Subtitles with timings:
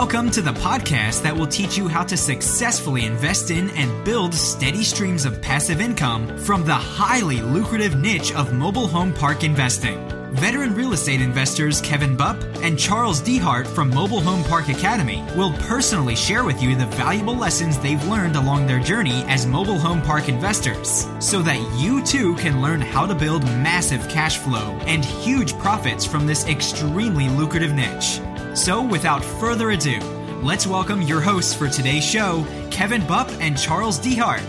[0.00, 4.32] Welcome to the podcast that will teach you how to successfully invest in and build
[4.32, 9.98] steady streams of passive income from the highly lucrative niche of mobile home park investing.
[10.34, 15.52] Veteran real estate investors Kevin Bupp and Charles Dehart from Mobile Home Park Academy will
[15.54, 20.00] personally share with you the valuable lessons they've learned along their journey as mobile home
[20.00, 25.04] park investors so that you too can learn how to build massive cash flow and
[25.04, 28.20] huge profits from this extremely lucrative niche.
[28.58, 30.00] So, without further ado,
[30.42, 34.42] let's welcome your hosts for today's show, Kevin Bupp and Charles Dehart.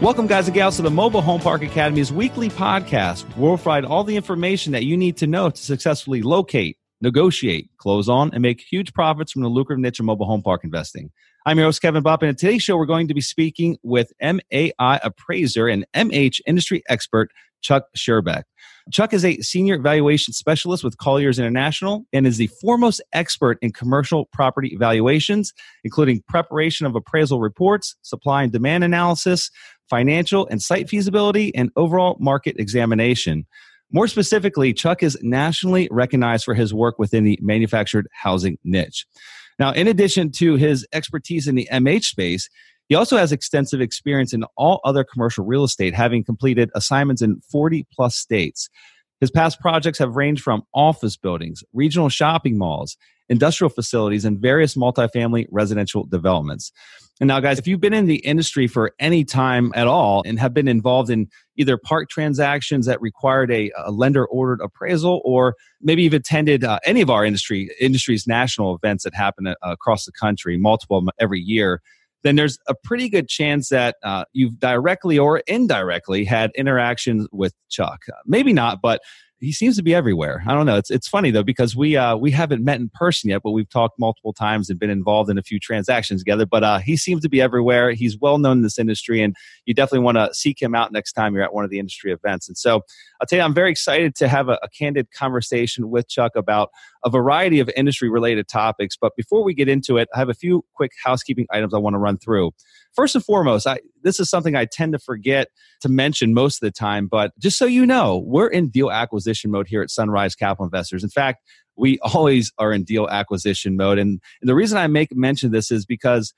[0.00, 3.24] Welcome, guys and gals, to the Mobile Home Park Academy's weekly podcast.
[3.36, 8.08] We'll provide all the information that you need to know to successfully locate, negotiate, close
[8.08, 11.12] on, and make huge profits from the lucrative niche of mobile home park investing.
[11.46, 14.12] I'm your host, Kevin Bupp, and in today's show, we're going to be speaking with
[14.20, 14.72] MAI
[15.04, 17.30] appraiser and MH industry expert,
[17.62, 18.42] Chuck Schierbeck.
[18.92, 23.72] Chuck is a senior valuation specialist with Colliers International and is the foremost expert in
[23.72, 25.54] commercial property valuations,
[25.84, 29.50] including preparation of appraisal reports, supply and demand analysis,
[29.88, 33.46] financial and site feasibility, and overall market examination.
[33.90, 39.06] More specifically, Chuck is nationally recognized for his work within the manufactured housing niche.
[39.58, 42.48] Now, in addition to his expertise in the MH space,
[42.88, 47.40] he also has extensive experience in all other commercial real estate, having completed assignments in
[47.50, 48.68] 40 plus states.
[49.20, 52.96] His past projects have ranged from office buildings, regional shopping malls,
[53.28, 56.72] industrial facilities, and various multifamily residential developments.
[57.20, 60.38] And now, guys, if you've been in the industry for any time at all and
[60.40, 65.54] have been involved in either park transactions that required a, a lender ordered appraisal, or
[65.80, 70.04] maybe you've attended uh, any of our industry industry's national events that happen uh, across
[70.04, 71.80] the country, multiple every year,
[72.24, 77.54] then there's a pretty good chance that uh, you've directly or indirectly had interactions with
[77.68, 78.00] Chuck.
[78.26, 79.00] Maybe not, but
[79.44, 80.42] he seems to be everywhere.
[80.46, 80.76] I don't know.
[80.76, 83.68] It's it's funny though because we uh, we haven't met in person yet, but we've
[83.68, 86.46] talked multiple times and been involved in a few transactions together.
[86.46, 87.92] But uh, he seems to be everywhere.
[87.92, 89.36] He's well known in this industry, and
[89.66, 92.12] you definitely want to seek him out next time you're at one of the industry
[92.12, 92.48] events.
[92.48, 92.82] And so
[93.20, 96.70] I'll tell you, I'm very excited to have a, a candid conversation with Chuck about
[97.04, 98.96] a variety of industry related topics.
[99.00, 101.94] But before we get into it, I have a few quick housekeeping items I want
[101.94, 102.52] to run through.
[102.94, 105.48] First and foremost, I, this is something I tend to forget
[105.80, 109.50] to mention most of the time, but just so you know, we're in deal acquisition
[109.50, 111.02] mode here at Sunrise Capital Investors.
[111.02, 111.42] In fact,
[111.76, 113.98] we always are in deal acquisition mode.
[113.98, 116.32] And, the reason I make mention this is because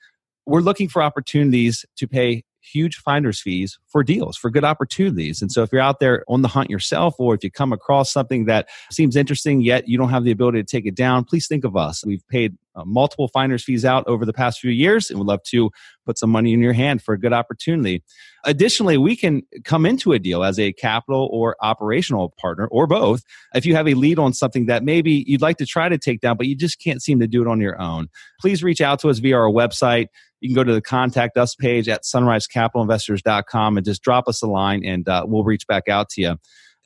[0.45, 5.41] we're looking for opportunities to pay huge finder's fees for deals, for good opportunities.
[5.41, 8.11] And so if you're out there on the hunt yourself, or if you come across
[8.11, 11.47] something that seems interesting, yet you don't have the ability to take it down, please
[11.47, 12.05] think of us.
[12.05, 15.41] We've paid uh, multiple finder's fees out over the past few years and would love
[15.41, 15.71] to
[16.05, 18.03] put some money in your hand for a good opportunity.
[18.45, 23.23] Additionally, we can come into a deal as a capital or operational partner or both
[23.55, 26.21] if you have a lead on something that maybe you'd like to try to take
[26.21, 28.09] down, but you just can't seem to do it on your own.
[28.39, 30.07] Please reach out to us via our website.
[30.41, 34.47] You can go to the contact us page at sunrisecapitalinvestors.com and just drop us a
[34.47, 36.37] line and uh, we'll reach back out to you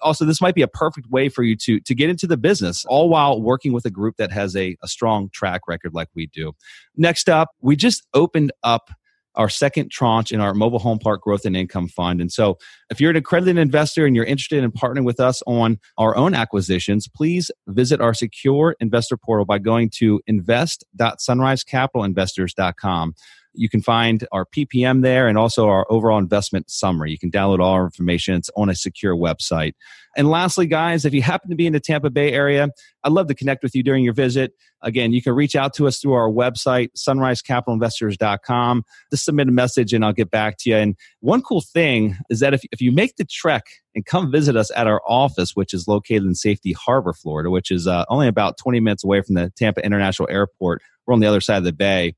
[0.02, 2.86] also this might be a perfect way for you to to get into the business
[2.86, 6.26] all while working with a group that has a, a strong track record like we
[6.28, 6.54] do
[6.98, 8.90] next up we just opened up
[9.36, 12.20] our second tranche in our mobile home park growth and income fund.
[12.20, 12.58] And so,
[12.90, 16.34] if you're an accredited investor and you're interested in partnering with us on our own
[16.34, 23.14] acquisitions, please visit our secure investor portal by going to invest.sunrisecapitalinvestors.com.
[23.54, 27.12] You can find our PPM there and also our overall investment summary.
[27.12, 28.36] You can download all our information.
[28.36, 29.74] It's on a secure website.
[30.16, 32.70] And lastly, guys, if you happen to be in the Tampa Bay area,
[33.04, 34.54] I'd love to connect with you during your visit.
[34.82, 38.84] Again, you can reach out to us through our website, sunrisecapitalinvestors.com.
[39.12, 40.76] Just submit a message and I'll get back to you.
[40.76, 43.64] And one cool thing is that if, if you make the trek
[43.96, 47.72] and come visit us at our office, which is located in Safety Harbor, Florida, which
[47.72, 51.28] is uh, only about 20 minutes away from the Tampa International Airport, we're on the
[51.28, 52.16] other side of the bay.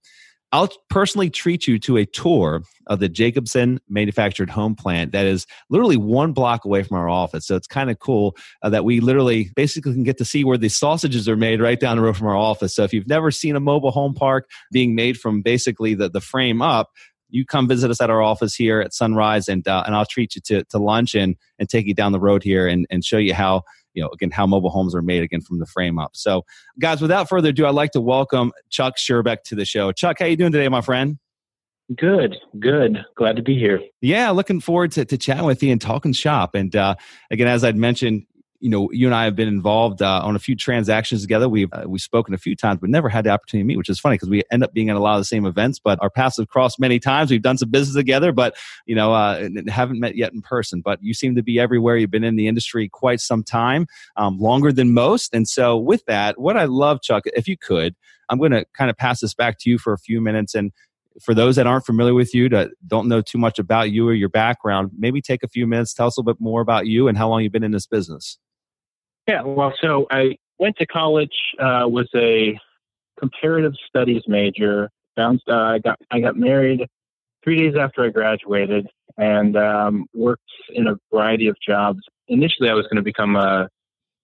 [0.54, 5.48] I'll personally treat you to a tour of the Jacobsen manufactured home plant that is
[5.72, 7.48] literally one block away from our office.
[7.48, 10.60] So it's kind of cool uh, that we literally basically can get to see where
[10.60, 12.76] the sausages are made right down the road from our office.
[12.76, 16.22] So if you've never seen a mobile home park being made from basically the, the
[16.22, 16.92] frame up,
[17.30, 20.36] you come visit us at our office here at Sunrise, and uh, and I'll treat
[20.36, 23.18] you to, to lunch and and take you down the road here and, and show
[23.18, 26.12] you how you know, again, how mobile homes are made again from the frame up.
[26.14, 26.44] So,
[26.80, 29.92] guys, without further ado, I'd like to welcome Chuck Schierbeck to the show.
[29.92, 31.18] Chuck, how you doing today, my friend?
[31.96, 33.06] Good, good.
[33.16, 33.82] Glad to be here.
[34.02, 36.56] Yeah, looking forward to, to chatting with you and talking shop.
[36.56, 36.96] And uh,
[37.30, 38.26] again, as I'd mentioned,
[38.64, 41.50] you know, you and I have been involved uh, on a few transactions together.
[41.50, 43.90] We've uh, we've spoken a few times, but never had the opportunity to meet, which
[43.90, 45.80] is funny because we end up being at a lot of the same events.
[45.80, 47.30] But our paths have crossed many times.
[47.30, 48.56] We've done some business together, but
[48.86, 50.80] you know, uh, haven't met yet in person.
[50.80, 51.98] But you seem to be everywhere.
[51.98, 55.34] You've been in the industry quite some time, um, longer than most.
[55.34, 57.98] And so, with that, what I love, Chuck, if you could,
[58.30, 60.72] I'm going to kind of pass this back to you for a few minutes and
[61.22, 64.14] for those that aren't familiar with you, that don't know too much about you or
[64.14, 67.10] your background, maybe take a few minutes, tell us a little bit more about you
[67.10, 68.38] and how long you've been in this business.
[69.28, 72.60] Yeah, well, so I went to college, uh, was a
[73.20, 74.90] comparative studies major.
[75.16, 76.88] Bounced, uh, I got I got married
[77.44, 78.88] three days after I graduated,
[79.18, 80.42] and um, worked
[80.74, 82.00] in a variety of jobs.
[82.28, 83.70] Initially, I was going to become a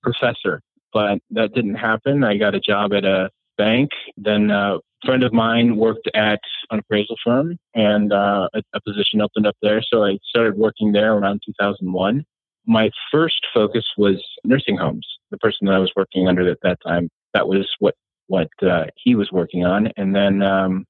[0.01, 0.62] professor,
[0.92, 2.24] but that didn't happen.
[2.24, 3.92] I got a job at a bank.
[4.18, 6.40] Then a friend of mine worked at
[6.72, 9.81] an appraisal firm, and uh, a, a position opened up there.
[9.81, 12.25] So I started working there around 2001
[12.66, 15.08] my first focus was nursing homes.
[15.32, 17.96] The person that I was working under at that time, that was what
[18.28, 19.90] what uh, he was working on.
[19.98, 20.86] And then um,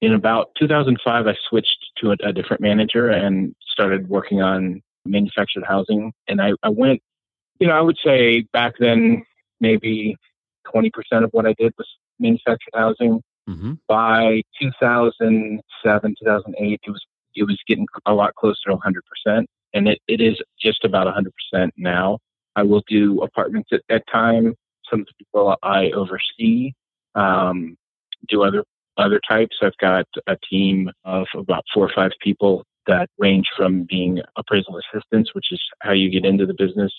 [0.00, 5.64] in about 2005, I switched to a, a, different manager and started working on manufactured
[5.66, 6.12] housing.
[6.28, 7.02] And I, I went,
[7.60, 9.22] you know, I would say back then
[9.60, 10.16] maybe
[10.74, 10.90] 20%
[11.24, 11.88] of what I did was
[12.18, 13.20] manufactured housing.
[13.48, 13.74] Mm-hmm.
[13.86, 17.04] By 2007, 2008, it was
[17.34, 19.44] it was getting a lot closer to 100%
[19.74, 21.06] and it, it is just about
[21.54, 22.18] 100% now.
[22.56, 24.54] I will do apartments at, at time.
[24.90, 26.72] Some people I oversee
[27.14, 27.76] um,
[28.28, 28.64] do other
[28.96, 29.56] other types.
[29.62, 34.78] I've got a team of about four or five people that range from being appraisal
[34.78, 36.92] assistants, which is how you get into the business,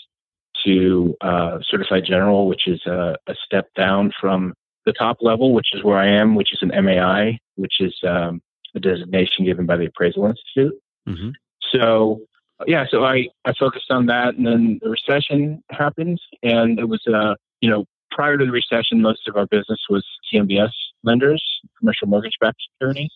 [0.66, 4.54] to uh, certified general, which is a, a, step down from
[4.86, 8.42] the top level, which is where I am, which is an MAI, which is um,
[8.76, 10.74] a designation given by the Appraisal Institute.
[11.08, 11.30] Mm-hmm.
[11.72, 12.22] So
[12.68, 17.02] yeah, so I, I focused on that, and then the recession happened, and it was,
[17.08, 20.72] uh, you know, prior to the recession, most of our business was CMBS
[21.04, 21.44] lenders,
[21.78, 23.12] commercial mortgage-backed securities.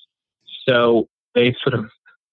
[0.68, 1.90] So they sort of,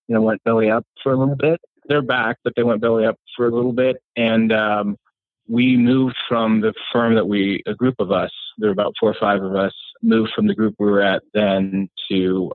[0.07, 1.61] you know, went belly up for a little bit.
[1.87, 4.97] They're back, but they went belly up for a little bit, and um,
[5.49, 9.11] we moved from the firm that we, a group of us, there were about four
[9.11, 9.73] or five of us,
[10.03, 12.53] moved from the group we were at then to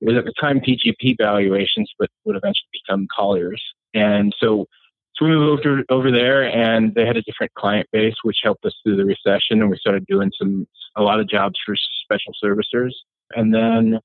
[0.00, 3.62] it was at the time PGP valuations, but would eventually become Colliers.
[3.94, 4.66] And so,
[5.14, 8.64] so we moved over, over there and they had a different client base, which helped
[8.64, 9.60] us through the recession.
[9.60, 11.74] And we started doing some, a lot of jobs for
[12.04, 12.92] special servicers.
[13.34, 13.98] And then,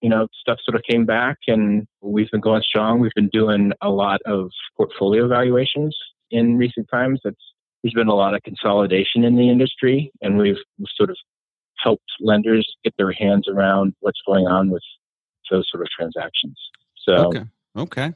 [0.00, 3.00] you know, stuff sort of came back and we've been going strong.
[3.00, 5.96] We've been doing a lot of portfolio valuations
[6.30, 7.20] in recent times.
[7.24, 7.36] That's,
[7.82, 10.58] there's been a lot of consolidation in the industry and we've,
[10.94, 11.16] sort of
[11.78, 14.82] helped lenders get their hands around what's going on with
[15.50, 16.58] those sort of transactions.
[17.06, 17.44] So, okay.
[17.76, 18.12] Okay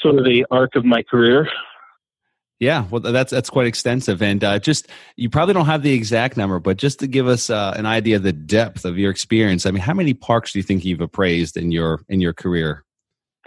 [0.00, 1.48] sort of the arc of my career.
[2.58, 6.36] Yeah, well, that's that's quite extensive, and uh, just you probably don't have the exact
[6.36, 9.64] number, but just to give us uh, an idea of the depth of your experience,
[9.64, 12.84] I mean, how many parks do you think you've appraised in your in your career?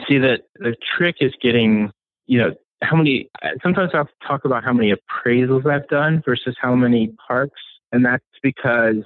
[0.08, 1.92] See, that the trick is getting
[2.26, 3.30] you know how many.
[3.62, 7.62] Sometimes I'll talk about how many appraisals I've done versus how many parks,
[7.92, 9.04] and that's because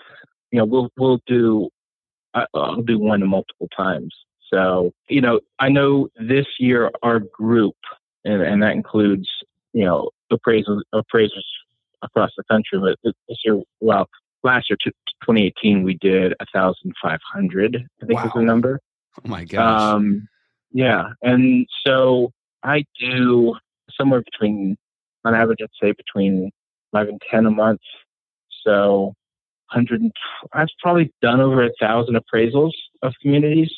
[0.51, 1.69] you know we'll we'll do
[2.53, 4.13] I'll do one multiple times.
[4.53, 7.75] So, you know, I know this year our group,
[8.23, 9.27] and, and that includes,
[9.73, 11.45] you know, appraisals, appraisers
[12.01, 14.07] across the country, but this year, well,
[14.44, 18.23] last year, 2018, we did 1,500, I think wow.
[18.23, 18.79] was the number.
[19.17, 19.81] Oh my gosh.
[19.81, 20.27] Um,
[20.71, 21.09] yeah.
[21.21, 22.31] And so
[22.63, 23.55] I do
[24.00, 24.77] somewhere between,
[25.25, 26.51] on average, I'd say between
[26.91, 27.81] five and 10 a month.
[28.65, 29.13] So
[29.74, 30.01] 100,
[30.53, 33.72] I've probably done over a thousand appraisals of communities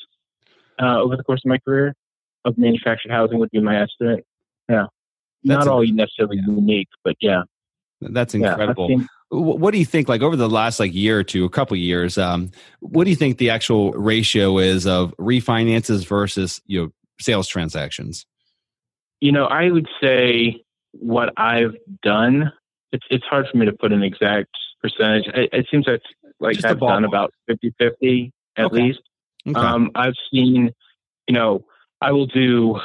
[0.81, 1.93] uh, over the course of my career
[2.45, 4.25] of manufactured housing would be my estimate.
[4.69, 4.85] Yeah.
[5.43, 6.53] That's Not all necessarily yeah.
[6.53, 7.43] unique, but yeah.
[8.01, 8.89] That's incredible.
[8.89, 11.77] Yeah, what do you think like over the last like year or two a couple
[11.77, 16.89] years um, what do you think the actual ratio is of refinances versus you know
[17.19, 18.25] sales transactions
[19.19, 20.59] you know i would say
[20.93, 22.51] what i've done
[22.91, 24.49] it's it's hard for me to put an exact
[24.81, 26.01] percentage it, it seems like
[26.39, 28.75] like Just i've done about 50 50 at okay.
[28.75, 29.01] least
[29.47, 29.59] Okay.
[29.59, 30.71] Um, I've seen,
[31.27, 31.65] you know,
[32.01, 32.79] I will do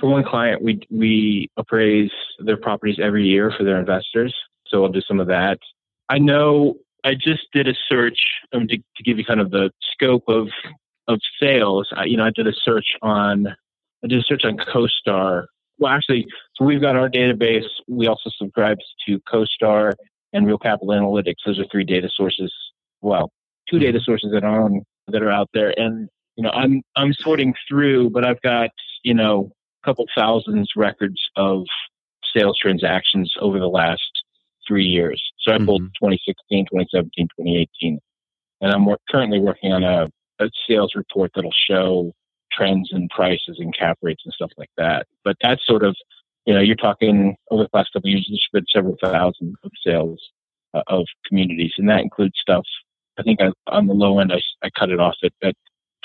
[0.00, 4.34] for one client, we we appraise their properties every year for their investors.
[4.66, 5.58] So I'll do some of that.
[6.08, 8.18] I know I just did a search
[8.52, 10.48] um, to, to, give you kind of the scope of
[11.06, 11.88] of sales.
[11.94, 15.44] I, you know, I did a search on I did a search on CoStar.
[15.78, 16.26] Well, actually,
[16.56, 17.68] so we've got our database.
[17.88, 19.92] We also subscribe to CoStar
[20.32, 21.36] and Real Capital Analytics.
[21.44, 22.52] Those are three data sources.
[23.02, 23.30] Well,
[23.68, 25.72] two data sources that are on that are out there.
[25.78, 28.70] And, you know, I'm, I'm sorting through, but I've got,
[29.02, 29.52] you know,
[29.82, 31.64] a couple thousands records of
[32.36, 34.10] sales transactions over the last
[34.66, 35.22] three years.
[35.40, 36.06] So I pulled Mm-hmm.
[36.06, 37.98] 2016, 2017, 2018,
[38.60, 42.12] and I'm wor- currently working on a, a sales report that'll show
[42.52, 45.06] trends in prices and cap rates and stuff like that.
[45.24, 45.96] But that's sort of,
[46.46, 49.70] you know, you're talking over the past couple of years, there's been several thousand of
[49.84, 50.20] sales
[50.74, 52.64] uh, of communities, and that includes stuff.
[53.20, 55.54] I think I, on the low end, I, I cut it off at, at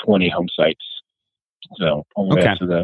[0.06, 0.84] 20 home sites.
[1.78, 2.56] So the Okay.
[2.60, 2.82] to the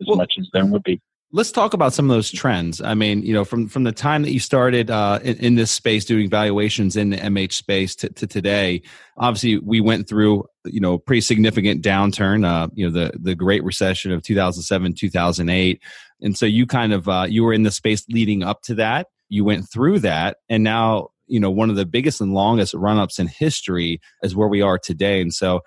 [0.00, 1.00] as Well- much as there would be.
[1.32, 2.80] Let's talk about some of those trends.
[2.80, 5.72] I mean, you know, from from the time that you started uh, in, in this
[5.72, 8.80] space doing valuations in the MH space to, to today,
[9.18, 12.46] obviously we went through you know a pretty significant downturn.
[12.46, 15.82] Uh, you know, the the Great Recession of two thousand seven, two thousand eight,
[16.22, 19.08] and so you kind of uh, you were in the space leading up to that.
[19.28, 22.98] You went through that, and now you know one of the biggest and longest run
[22.98, 25.20] ups in history is where we are today.
[25.20, 25.60] And so,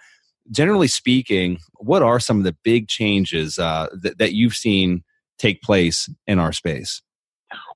[0.51, 5.04] generally speaking, what are some of the big changes uh, that, that you've seen?
[5.39, 7.01] take place in our space?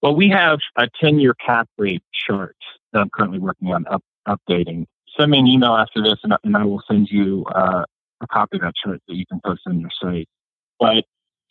[0.04, 2.56] Well, we have a 10 year cap rate chart
[2.92, 4.86] that I'm currently working on up, updating.
[5.18, 7.86] Send me an email after this, and, I- and I will send you uh,
[8.22, 10.28] a copy of that chart that you can post on your site.
[10.80, 11.06] But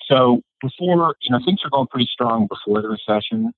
[0.07, 3.53] so before, you know, things were going pretty strong before the recession,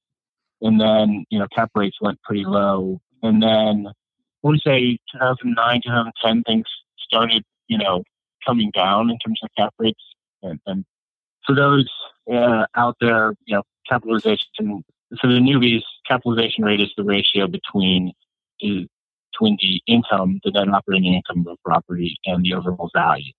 [0.64, 3.86] and then you know, cap rates went pretty low, and then
[4.44, 6.66] I to say 2009, 2010, things
[6.98, 8.02] started, you know,
[8.44, 10.02] coming down in terms of cap rates,
[10.42, 10.84] and, and
[11.46, 11.88] for those
[12.32, 14.48] uh, out there, you know, capitalization.
[14.58, 18.12] So the newbies capitalization rate is the ratio between
[18.60, 18.86] is
[19.32, 23.32] between the income, the net operating income of a property, and the overall value.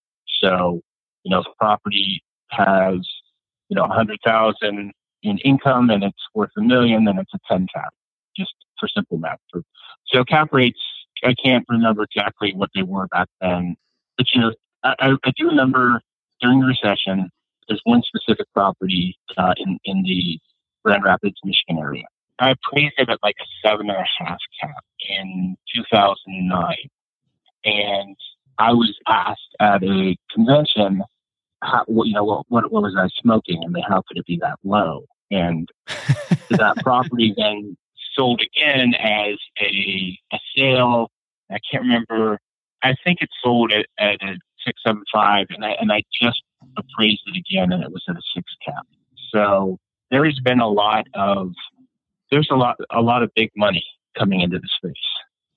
[0.43, 0.81] So,
[1.23, 3.07] you know, if a property has,
[3.69, 4.91] you know, a hundred thousand
[5.25, 7.93] in income and it's worth a million, then it's a ten cap.
[8.37, 9.39] Just for simple math.
[10.07, 10.79] So cap rates,
[11.23, 13.75] I can't remember exactly what they were back then,
[14.17, 14.53] but you know,
[14.83, 16.01] I, I, do remember
[16.41, 17.29] during the recession
[17.67, 20.39] there's one specific property uh, in in the
[20.83, 22.03] Grand Rapids, Michigan area.
[22.39, 26.75] I appraised it at like a seven and a half cap in 2009,
[27.63, 28.15] and
[28.59, 31.01] I was asked at a convention,
[31.63, 34.59] how, you know, what, what what was I smoking, and how could it be that
[34.63, 35.05] low?
[35.31, 35.69] And
[36.51, 37.77] that property then
[38.15, 41.11] sold again as a a sale.
[41.51, 42.39] I can't remember.
[42.83, 46.41] I think it sold at, at a six seven five, and I and I just
[46.77, 48.85] appraised it again, and it was at a six cap.
[49.31, 49.77] So
[50.11, 51.51] there has been a lot of
[52.31, 53.85] there's a lot a lot of big money
[54.17, 54.95] coming into the space,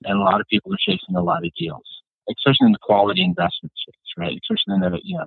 [0.05, 1.87] and a lot of people are chasing a lot of deals,
[2.31, 4.39] especially in the quality investment space, right?
[4.43, 5.27] Especially in the you know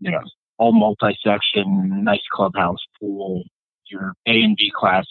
[0.00, 0.22] you know
[0.58, 3.44] all multi-section, nice clubhouse, pool,
[3.90, 5.06] your A and B class,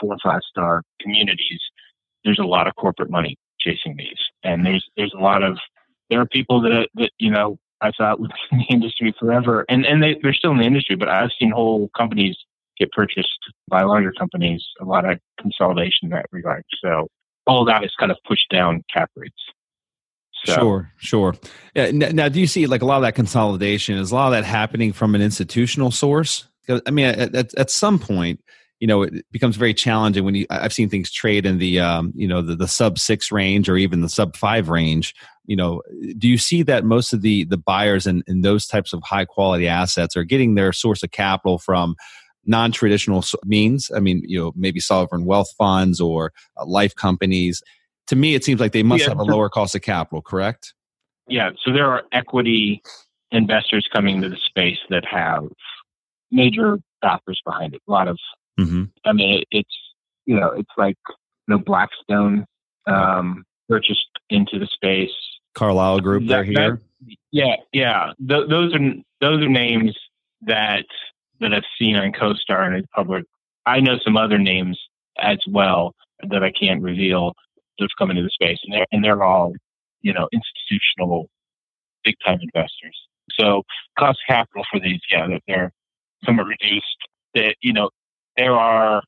[0.00, 1.60] four and five star communities.
[2.24, 5.58] There's a lot of corporate money chasing these, and there's there's a lot of
[6.10, 9.64] there are people that that you know I thought would be in the industry forever,
[9.68, 12.36] and and they they're still in the industry, but I've seen whole companies
[12.78, 14.64] get purchased by larger companies.
[14.80, 16.62] A lot of consolidation in that regard.
[16.82, 17.08] So
[17.46, 19.34] all that has kind of pushed down cap rates.
[20.44, 21.34] So, Sure, sure.
[21.74, 23.96] Now, do you see like a lot of that consolidation?
[23.96, 26.46] Is a lot of that happening from an institutional source?
[26.68, 28.40] I mean, at, at, at some point,
[28.80, 30.46] you know, it becomes very challenging when you.
[30.50, 33.76] I've seen things trade in the, um, you know, the, the sub six range or
[33.76, 35.14] even the sub five range.
[35.46, 35.82] You know,
[36.18, 39.24] do you see that most of the the buyers in, in those types of high
[39.24, 41.96] quality assets are getting their source of capital from
[42.48, 47.60] non-traditional means i mean you know maybe sovereign wealth funds or uh, life companies
[48.06, 49.08] to me it seems like they must Yeah.
[49.08, 50.72] have a lower cost of capital correct
[51.28, 52.82] yeah, so there are equity
[53.32, 55.48] investors coming into the space that have
[56.30, 57.82] major factors behind it.
[57.88, 58.18] A lot of
[58.58, 58.84] mm-hmm.
[59.04, 59.76] I mean, it, it's
[60.26, 62.44] you know, it's like you know, Blackstone
[62.86, 65.10] um, purchased into the space.
[65.54, 68.12] Carlyle group they're That- that- here Yeah, yeah.
[68.26, 68.80] Th- those are
[69.20, 69.96] those are names
[70.42, 70.84] that
[71.40, 73.24] that I've seen on CoStar and in public.
[73.66, 74.78] I know some other names
[75.18, 75.94] as well
[76.30, 77.34] that I can't reveal
[77.78, 79.52] that've come into the space, and they're and they're all
[80.02, 81.28] you know institutional,
[82.04, 82.96] big time investors.
[83.38, 83.62] So
[83.98, 85.72] cost capital for these, yeah, they're, they're
[86.26, 86.96] somewhat reduced.
[87.34, 87.90] That you know
[88.36, 89.02] there are,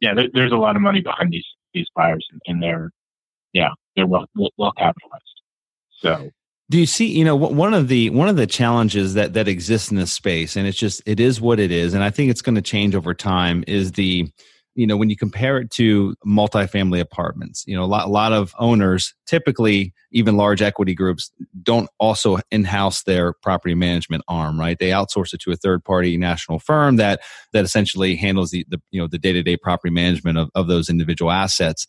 [0.00, 2.90] yeah, there, there's a lot of money behind these these buyers, and, and they're
[3.52, 5.40] yeah they're well well, well capitalized.
[5.90, 6.30] So
[6.70, 9.90] do you see you know one of the one of the challenges that that exists
[9.90, 12.42] in this space and it's just it is what it is and i think it's
[12.42, 14.28] going to change over time is the
[14.74, 18.32] you know when you compare it to multifamily apartments you know a lot, a lot
[18.32, 21.30] of owners typically even large equity groups
[21.62, 26.16] don't also in-house their property management arm right they outsource it to a third party
[26.16, 27.20] national firm that
[27.52, 31.30] that essentially handles the, the you know the day-to-day property management of, of those individual
[31.30, 31.86] assets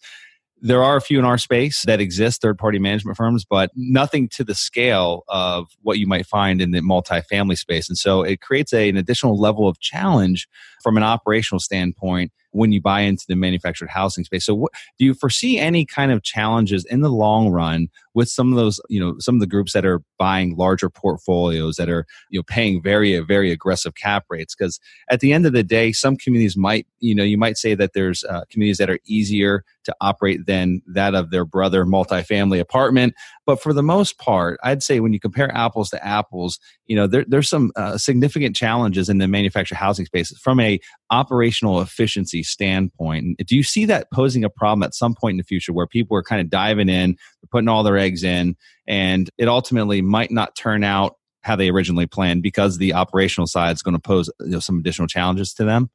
[0.61, 4.29] there are a few in our space that exist, third party management firms, but nothing
[4.29, 7.89] to the scale of what you might find in the multifamily space.
[7.89, 10.47] And so it creates a, an additional level of challenge
[10.81, 14.45] from an operational standpoint when you buy into the manufactured housing space.
[14.45, 18.51] So, what, do you foresee any kind of challenges in the long run with some
[18.51, 22.05] of those, you know, some of the groups that are buying larger portfolios that are,
[22.29, 24.55] you know, paying very, very aggressive cap rates?
[24.55, 27.75] Because at the end of the day, some communities might, you know, you might say
[27.75, 32.59] that there's uh, communities that are easier to operate than that of their brother multifamily
[32.59, 33.13] apartment.
[33.45, 37.07] But for the most part, I'd say when you compare apples to apples, you know,
[37.07, 40.79] there, there's some uh, significant challenges in the manufactured housing space from a
[41.11, 43.37] operational efficiency standpoint.
[43.45, 46.17] Do you see that posing a problem at some point in the future where people
[46.17, 47.17] are kind of diving in,
[47.51, 48.55] putting all their eggs in,
[48.87, 53.75] and it ultimately might not turn out how they originally planned because the operational side
[53.75, 55.91] is going to pose you know, some additional challenges to them?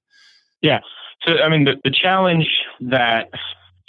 [0.62, 0.78] Yeah.
[1.26, 2.49] So, I mean, the, the challenge
[2.80, 3.30] that,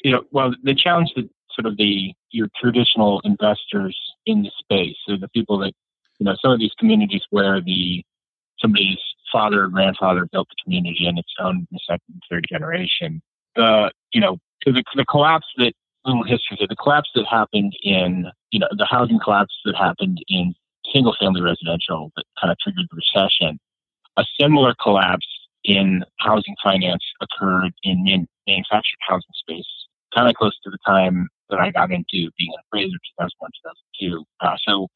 [0.03, 1.29] you know, well, the challenge that
[1.61, 5.73] sort of the your traditional investors in the space, so the people that,
[6.19, 8.03] you know, some of these communities where the
[8.59, 8.99] somebody's
[9.31, 13.21] father or grandfather built the community and it's owned in the second and third generation.
[13.55, 15.73] The, you know, the, the collapse that,
[16.05, 20.53] little history the collapse that happened in, you know, the housing collapse that happened in
[20.93, 23.59] single family residential that kind of triggered the recession.
[24.17, 25.27] A similar collapse
[25.63, 28.03] in housing finance occurred in
[28.47, 29.67] manufactured housing space,
[30.15, 33.51] kind of close to the time that I got into being an appraiser, 2001,
[33.99, 34.23] 2002.
[34.39, 34.87] Uh, so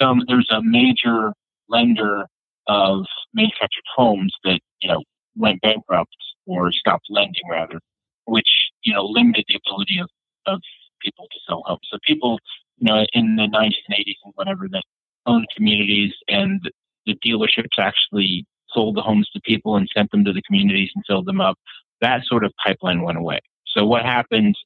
[0.00, 1.32] some there's a major
[1.68, 2.26] lender
[2.66, 5.02] of manufactured homes that you know
[5.36, 6.14] went bankrupt
[6.46, 7.80] or stopped lending rather,
[8.26, 8.48] which
[8.82, 10.08] you know limited the ability of,
[10.46, 10.60] of
[11.02, 11.86] people to sell homes.
[11.90, 12.38] So people,
[12.78, 14.84] you know, in the 90s and 80s and whatever that
[15.26, 16.60] owned communities and
[17.06, 21.04] the dealerships actually sold the homes to people and sent them to the communities and
[21.06, 21.56] filled them up.
[22.00, 23.40] That sort of pipeline went away.
[23.66, 24.56] So what happened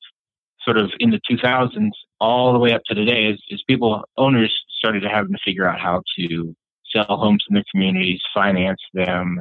[0.64, 4.56] sort of in the 2000s all the way up to today is, is people, owners
[4.78, 6.54] started to have to figure out how to
[6.90, 9.40] sell homes in their communities, finance them,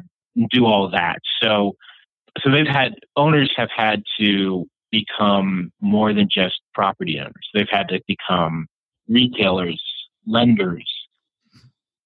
[0.51, 1.17] do all that.
[1.41, 1.75] So,
[2.39, 7.49] so they've had owners have had to become more than just property owners.
[7.53, 8.67] They've had to become
[9.07, 9.81] retailers,
[10.25, 10.89] lenders,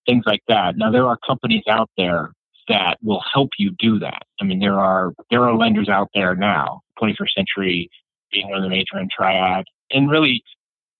[0.05, 0.77] things like that.
[0.77, 2.31] Now there are companies out there
[2.69, 4.23] that will help you do that.
[4.39, 6.81] I mean, there are there are lenders out there now.
[7.01, 7.89] 21st Century
[8.31, 10.43] being one of the major in Triad, and really,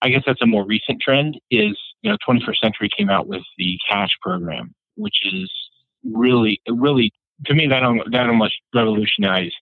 [0.02, 1.40] I guess that's a more recent trend.
[1.50, 5.52] Is you know, 21st Century came out with the cash program, which is
[6.04, 7.12] really, really,
[7.46, 9.56] to me, that, that almost revolutionized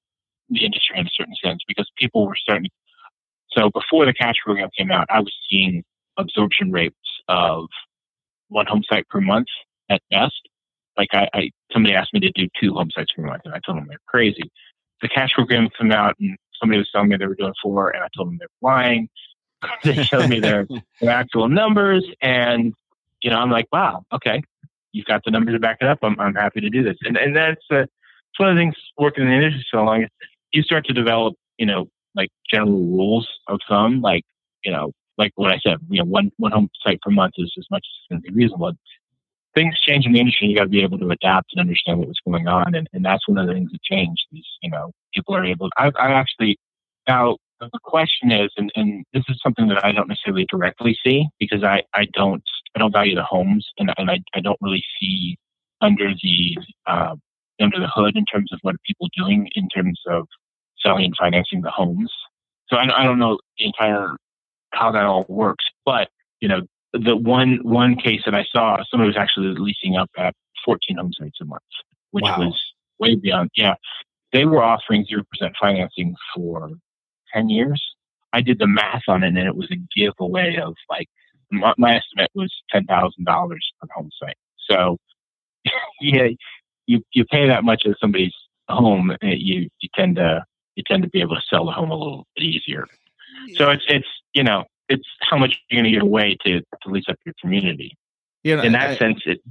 [0.49, 2.69] the industry in a certain sense because people were starting.
[3.51, 5.83] So before the cash program came out, I was seeing
[6.17, 6.95] absorption rates
[7.27, 7.65] of
[8.47, 9.47] one home site per month
[9.89, 10.49] at best.
[10.97, 13.59] Like I, I somebody asked me to do two home sites per month, and I
[13.65, 14.51] told them they're crazy.
[15.01, 18.03] The cash program came out, and somebody was telling me they were doing four, and
[18.03, 19.09] I told them they're lying.
[19.83, 20.67] they showed me their,
[21.01, 22.73] their actual numbers, and
[23.21, 24.41] you know, I'm like, wow, okay,
[24.91, 25.99] you've got the numbers to back it up.
[26.01, 28.75] I'm, I'm happy to do this, and and that's uh, it's one of the things
[28.97, 30.03] working in the industry so long.
[30.03, 30.09] Is
[30.51, 34.23] you start to develop, you know, like general rules of thumb, like
[34.63, 37.53] you know, like what I said, you know, one one home site per month is
[37.57, 38.73] as much as going to be reasonable.
[39.55, 40.47] Things change in the industry.
[40.47, 43.03] You got to be able to adapt and understand what was going on, and, and
[43.03, 44.25] that's one of the things that changed.
[44.31, 45.69] Is you know, people are able.
[45.77, 46.57] I, I actually
[47.07, 51.27] now the question is, and, and this is something that I don't necessarily directly see
[51.39, 52.43] because I, I don't
[52.75, 55.37] I don't value the homes and, and I, I don't really see
[55.81, 56.57] under the
[56.87, 57.15] uh,
[57.59, 60.27] under the hood in terms of what are people doing in terms of
[60.83, 62.11] selling and financing the homes.
[62.69, 64.15] So I, I don't know the entire
[64.71, 66.09] how that all works, but
[66.39, 66.61] you know
[66.93, 70.33] the one one case that I saw, somebody was actually leasing up at
[70.65, 71.61] 14 home sites a month,
[72.11, 72.39] which wow.
[72.39, 72.59] was
[72.99, 73.49] way beyond.
[73.55, 73.75] Yeah,
[74.31, 76.71] they were offering zero percent financing for
[77.33, 77.81] 10 years.
[78.33, 81.07] I did the math on it and it was a giveaway of like,
[81.51, 82.85] my, my estimate was $10,000
[83.25, 84.37] per home site.
[84.69, 84.97] So,
[86.01, 86.27] yeah,
[86.85, 88.35] you, you pay that much of somebody's
[88.67, 91.89] home, eh, you, you tend to, you tend to be able to sell the home
[91.89, 92.85] a little bit easier.
[93.55, 96.89] So it's, it's, you know, it's how much you're going to get away to, to
[96.89, 97.95] lease up your community.
[98.43, 99.41] You know, in that I, sense, it,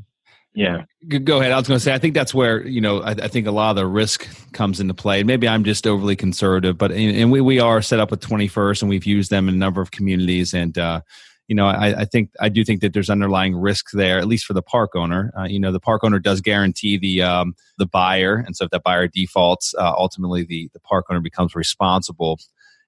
[0.55, 0.85] yeah.
[1.07, 1.53] Go ahead.
[1.53, 3.53] I was going to say, I think that's where, you know, I, I, think a
[3.53, 5.22] lot of the risk comes into play.
[5.22, 8.88] Maybe I'm just overly conservative, but, and we, we are set up with 21st and
[8.88, 10.55] we've used them in a number of communities.
[10.55, 11.03] And, uh,
[11.46, 14.46] you know, I, I think, I do think that there's underlying risk there, at least
[14.46, 15.33] for the park owner.
[15.38, 18.42] Uh, you know, the park owner does guarantee the, um, the buyer.
[18.44, 22.40] And so if that buyer defaults, uh, ultimately the, the park owner becomes responsible.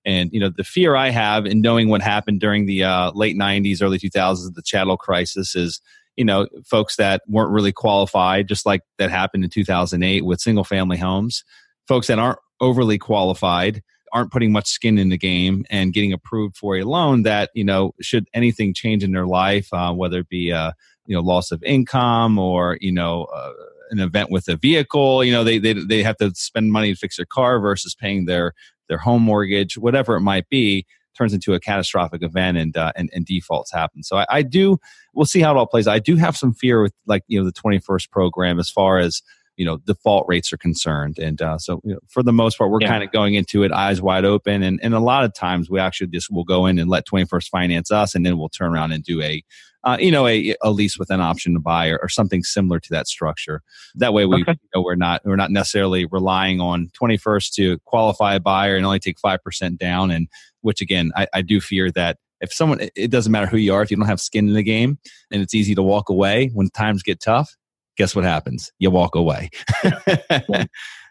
[0.05, 3.37] And you know the fear I have in knowing what happened during the uh, late
[3.37, 5.81] '90s, early 2000s, the chattel crisis, is
[6.17, 10.65] you know folks that weren't really qualified just like that happened in 2008 with single
[10.65, 11.45] family homes
[11.87, 13.83] folks that aren't overly qualified
[14.13, 17.65] aren't putting much skin in the game and getting approved for a loan that you
[17.65, 20.73] know should anything change in their life uh, whether it be uh,
[21.07, 23.53] you know loss of income or you know uh,
[23.91, 25.23] an event with a vehicle.
[25.25, 28.25] You know, they they they have to spend money to fix their car versus paying
[28.25, 28.55] their
[28.91, 30.85] their home mortgage, whatever it might be
[31.17, 34.03] turns into a catastrophic event and uh, and, and defaults happen.
[34.03, 34.79] So I, I, do.
[35.15, 35.87] We'll see how it all plays.
[35.87, 39.23] I do have some fear with like you know the 21st program as far as
[39.61, 42.71] you know default rates are concerned and uh, so you know, for the most part
[42.71, 42.89] we're yeah.
[42.89, 45.79] kind of going into it eyes wide open and, and a lot of times we
[45.79, 48.91] actually just will go in and let 21st finance us and then we'll turn around
[48.91, 49.45] and do a
[49.85, 52.81] uh, you know a, a, lease with an option to buy or, or, something similar
[52.81, 53.63] to that structure
[53.95, 54.53] that way we okay.
[54.53, 58.87] you know, we're not we're not necessarily relying on 21st to qualify a buyer and
[58.87, 60.27] only take 5% down and
[60.63, 63.83] which again I, I do fear that if someone it doesn't matter who you are
[63.83, 64.99] if you don't have skin in the game
[65.31, 67.57] and it's easy to walk away when times get tough
[68.01, 68.73] guess what happens?
[68.79, 69.51] You walk away.
[69.85, 70.65] yeah.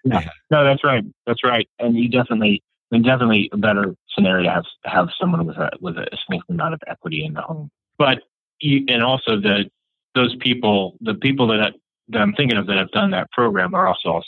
[0.04, 0.30] Yeah.
[0.50, 1.04] No, that's right.
[1.28, 1.70] That's right.
[1.78, 5.70] And you definitely, I mean, definitely a better scenario to have have someone with a
[5.82, 7.70] with a significant amount of equity in the home.
[8.00, 8.24] But
[8.60, 9.70] you, and also the
[10.16, 11.74] those people, the people that
[12.08, 14.22] that I'm thinking of that have done that program are also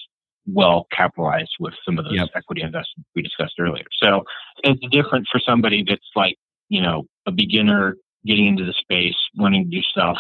[0.46, 2.30] well capitalized with some of those yep.
[2.36, 3.86] equity investments we discussed earlier.
[4.04, 4.24] So
[4.64, 6.36] it's different for somebody that's like
[6.70, 10.18] you know a beginner getting into the space, wanting to do stuff,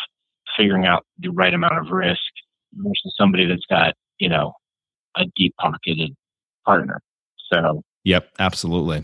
[0.58, 2.31] figuring out the right amount of risk
[2.73, 4.53] versus somebody that's got, you know,
[5.15, 6.15] a deep pocketed
[6.65, 7.01] partner.
[7.51, 9.03] So, yep, absolutely.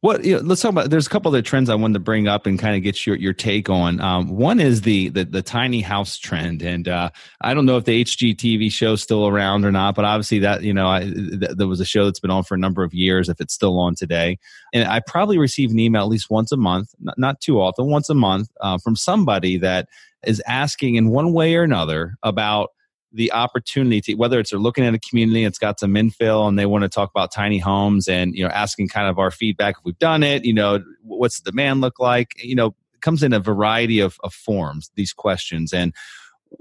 [0.00, 0.90] What you know, let's talk about.
[0.90, 3.16] There's a couple of trends I wanted to bring up and kind of get your
[3.16, 3.98] your take on.
[4.00, 7.86] Um, one is the, the the tiny house trend, and uh, I don't know if
[7.86, 11.56] the HGTV show is still around or not, but obviously that you know I, th-
[11.56, 13.30] there was a show that's been on for a number of years.
[13.30, 14.38] If it's still on today,
[14.74, 17.86] and I probably receive an email at least once a month, not, not too often,
[17.86, 19.88] once a month, uh, from somebody that
[20.26, 22.70] is asking in one way or another about
[23.16, 26.58] the opportunity to whether it's they're looking at a community it's got some infill and
[26.58, 29.76] they want to talk about tiny homes and you know asking kind of our feedback
[29.78, 32.34] if we've done it you know what's the demand look like?
[32.42, 35.92] You know comes in a variety of, of forms these questions and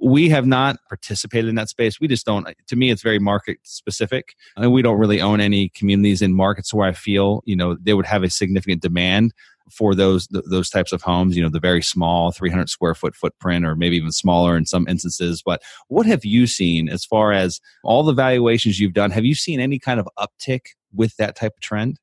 [0.01, 1.99] we have not participated in that space.
[1.99, 5.69] We just don't to me it's very market specific and we don't really own any
[5.69, 9.33] communities in markets where i feel you know they would have a significant demand
[9.71, 13.15] for those th- those types of homes you know the very small 300 square foot
[13.15, 15.41] footprint or maybe even smaller in some instances.
[15.45, 19.11] But what have you seen as far as all the valuations you've done?
[19.11, 20.61] Have you seen any kind of uptick
[20.93, 21.99] with that type of trend?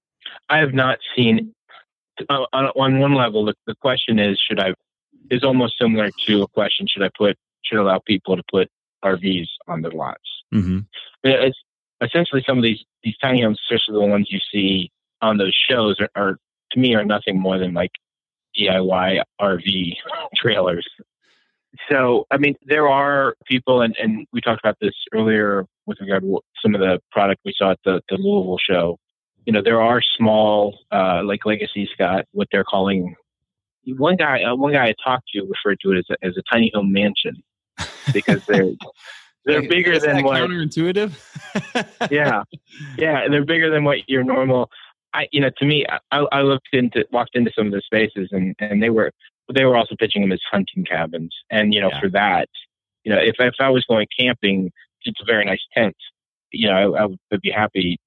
[0.49, 1.55] I have not seen
[2.29, 4.75] uh, on, on one level the, the question is should i
[5.31, 8.69] is almost similar to a question should i put should allow people to put
[9.05, 10.21] rvs on their lots?
[10.55, 10.81] Mm-hmm.
[11.25, 11.59] it's
[12.03, 14.91] essentially some of these these tiny homes especially the ones you see
[15.23, 16.37] on those shows are, are
[16.73, 17.93] to me are nothing more than like
[18.59, 19.93] DIY RV
[20.37, 20.87] trailers.
[21.91, 26.23] So, I mean, there are people, and, and we talked about this earlier with regard
[26.23, 28.99] to some of the product we saw at the, the Louisville show.
[29.47, 33.17] You know, there are small, uh, like Legacy Scott, what they're calling
[33.87, 34.43] one guy.
[34.43, 36.93] Uh, one guy I talked to referred to it as a, as a tiny home
[36.93, 37.43] mansion
[38.13, 38.71] because they're
[39.45, 41.13] they're bigger than what counterintuitive.
[42.11, 42.45] yeah,
[42.97, 44.71] yeah, they're bigger than what your normal
[45.15, 48.29] I, you know, to me, I, I looked into, walked into some of the spaces,
[48.33, 49.13] and and they were,
[49.53, 52.01] they were also pitching them as hunting cabins, and you know, yeah.
[52.01, 52.49] for that,
[53.05, 54.71] you know, if if I was going camping,
[55.05, 55.97] it's a very nice tent.
[56.51, 57.99] You know, I, I would be happy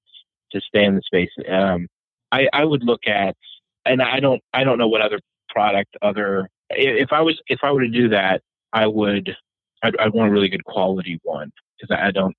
[0.52, 1.30] to stay in the space.
[1.48, 1.88] Um,
[2.32, 3.36] I I would look at,
[3.84, 7.70] and I don't I don't know what other product other if I was if I
[7.72, 8.42] were to do that,
[8.72, 9.36] I would
[9.82, 12.34] I'd, I'd want a really good quality one because I, I don't.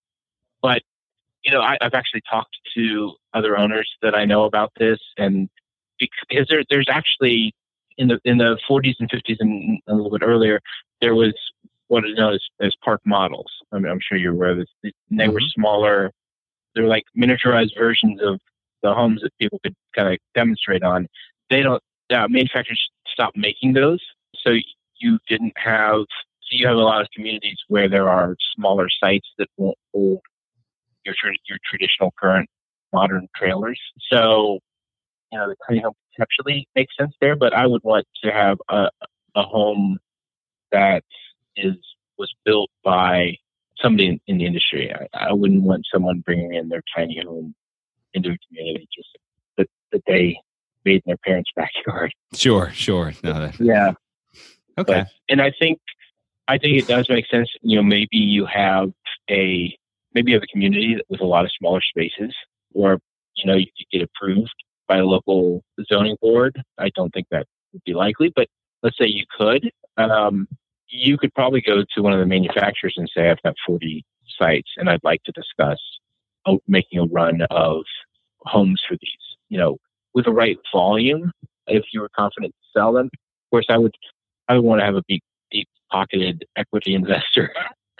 [0.61, 0.81] But
[1.47, 5.49] you know, I, have actually talked to other owners that I know about this, and
[5.97, 7.55] because there, there's actually
[7.97, 10.59] in the in the 40s and 50s and a little bit earlier,
[10.99, 11.33] there was
[11.87, 13.49] what is known as, as park models.
[13.71, 14.67] I mean, I'm sure you're aware of this.
[14.83, 15.35] And they mm-hmm.
[15.35, 16.11] were smaller.
[16.75, 18.41] They're like miniaturized versions of
[18.83, 21.07] the homes that people could kind of demonstrate on.
[21.49, 21.81] They don't.
[22.09, 24.01] Uh, manufacturers stopped making those,
[24.35, 24.51] so
[24.99, 26.01] you didn't have.
[26.41, 30.21] So you have a lot of communities where there are smaller sites that won't hold
[31.23, 32.49] your your traditional current
[32.93, 33.79] modern trailers.
[34.11, 34.59] So,
[35.31, 38.57] you know, the tiny home conceptually makes sense there, but I would want to have
[38.69, 38.89] a
[39.35, 39.97] a home
[40.71, 41.03] that
[41.55, 41.75] is
[42.17, 43.37] was built by
[43.81, 44.91] somebody in, in the industry.
[44.93, 47.53] I, I, wouldn't want someone bringing in their tiny home
[48.13, 49.09] into a community just
[49.57, 50.39] that, that they
[50.83, 52.11] made in their parents' backyard.
[52.33, 53.13] Sure, sure.
[53.23, 53.51] No.
[53.59, 53.91] Yeah.
[54.79, 55.03] Okay.
[55.03, 55.79] But, and I think
[56.47, 57.49] I think it does make sense.
[57.61, 58.91] You know, maybe you have
[59.29, 59.77] a
[60.13, 62.33] maybe you have a community with a lot of smaller spaces,
[62.73, 62.99] or
[63.35, 64.53] you know you could get approved
[64.87, 66.61] by a local zoning board.
[66.77, 68.47] I don't think that would be likely, but
[68.83, 69.69] let's say you could.
[69.97, 70.47] Um,
[70.89, 74.05] you could probably go to one of the manufacturers and say, "I've got 40
[74.39, 75.79] sites, and I'd like to discuss
[76.67, 77.83] making a run of
[78.41, 79.77] homes for these." You know,
[80.13, 81.31] with the right volume,
[81.67, 83.07] if you were confident to sell them.
[83.07, 83.95] Of course, I would.
[84.49, 87.53] I would want to have a big, deep pocketed equity investor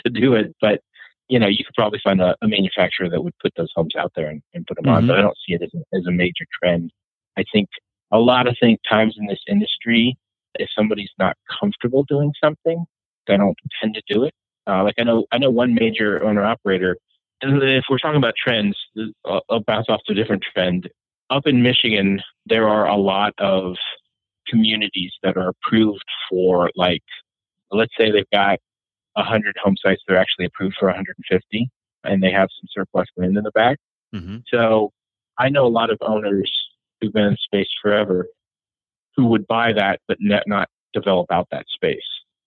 [0.05, 0.81] to do it, but
[1.29, 4.11] you know, you could probably find a, a manufacturer that would put those homes out
[4.15, 4.95] there and, and put them mm-hmm.
[4.95, 6.91] on, but I don't see it as a, as a major trend.
[7.37, 7.69] I think
[8.11, 10.17] a lot of things times in this industry,
[10.55, 12.85] if somebody's not comfortable doing something,
[13.27, 14.33] they don't tend to do it.
[14.65, 16.97] Uh, like I know, I know one major owner operator.
[17.41, 18.77] And if we're talking about trends,
[19.25, 20.89] I'll, I'll bounce off to a different trend.
[21.29, 23.75] Up in Michigan, there are a lot of
[24.47, 27.03] communities that are approved for like,
[27.69, 28.59] let's say they've got
[29.17, 31.69] 100 home sites that are actually approved for 150
[32.03, 33.77] and they have some surplus land in the back.
[34.13, 34.37] Mm-hmm.
[34.47, 34.91] So
[35.37, 36.51] I know a lot of owners
[36.99, 38.27] who've been in space forever
[39.15, 41.99] who would buy that but not develop out that space.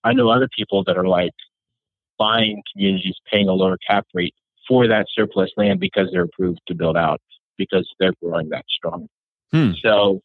[0.04, 1.32] I know other people that are like
[2.18, 4.34] buying communities, paying a lower cap rate
[4.66, 7.20] for that surplus land because they're approved to build out
[7.58, 9.08] because they're growing that strong.
[9.52, 9.72] Hmm.
[9.82, 10.20] So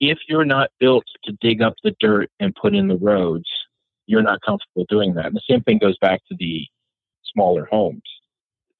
[0.00, 3.48] if you're not built to dig up the dirt and put in the roads,
[4.06, 5.26] you're not comfortable doing that.
[5.26, 6.66] And the same thing goes back to the
[7.32, 8.02] smaller homes.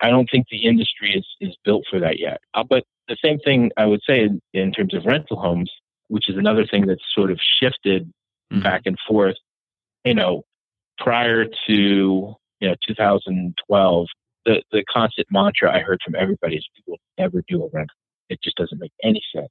[0.01, 2.41] I don't think the industry is, is built for that yet.
[2.55, 5.71] Uh, but the same thing I would say in, in, terms of rental homes,
[6.09, 8.11] which is another thing that's sort of shifted
[8.53, 8.62] mm-hmm.
[8.62, 9.37] back and forth.
[10.05, 10.43] You know,
[10.99, 14.07] prior to you know 2012,
[14.45, 17.97] the the constant mantra I heard from everybody is people never do a rental.
[18.29, 19.51] It just doesn't make any sense.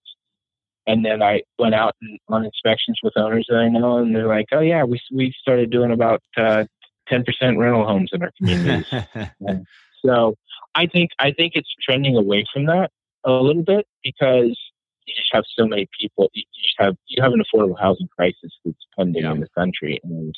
[0.88, 1.96] And then I went out
[2.30, 5.72] on inspections with owners that I know, and they're like, "Oh yeah, we we started
[5.72, 6.66] doing about uh,
[7.08, 8.86] ten percent rental homes in our communities."
[10.06, 10.36] so
[10.76, 12.92] I think I think it's trending away from that
[13.24, 14.58] a little bit because
[15.06, 16.30] you just have so many people.
[16.34, 19.32] You just have you have an affordable housing crisis that's pending yeah.
[19.32, 20.36] in the country, and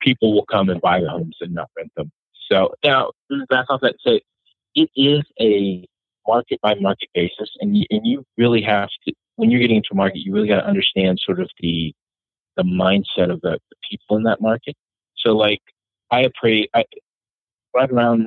[0.00, 2.10] people will come and buy the homes and not rent them.
[2.50, 3.12] So now
[3.48, 4.22] back off that say
[4.74, 5.86] it is a
[6.26, 9.88] market by market basis, and you, and you really have to when you're getting into
[9.92, 11.94] a market, you really got to understand sort of the
[12.56, 14.76] the mindset of the, the people in that market.
[15.16, 15.62] So, like,
[16.10, 16.84] I appraise I,
[17.74, 18.26] right around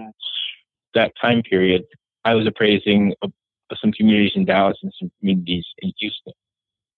[0.96, 1.84] that time period,
[2.26, 3.28] I was appraising a,
[3.80, 6.34] some communities in Dallas and some communities in Houston.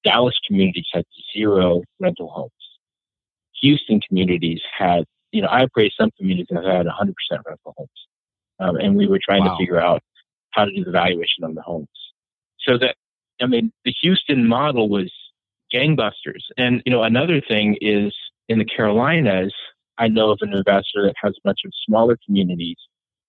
[0.05, 1.03] Dallas communities had
[1.35, 2.51] zero rental homes.
[3.61, 7.13] Houston communities had, you know, I appraised some communities that had 100%
[7.45, 7.89] rental homes.
[8.61, 9.51] Um, and we were trying wow.
[9.51, 10.01] to figure out
[10.51, 11.89] how to do the valuation on the homes.
[12.65, 12.95] So that
[13.41, 15.11] I mean, the Houston model was
[15.73, 16.43] gangbusters.
[16.57, 18.13] And, you know, another thing is
[18.47, 19.53] in the Carolinas,
[19.97, 22.77] I know of an investor that has a bunch of smaller communities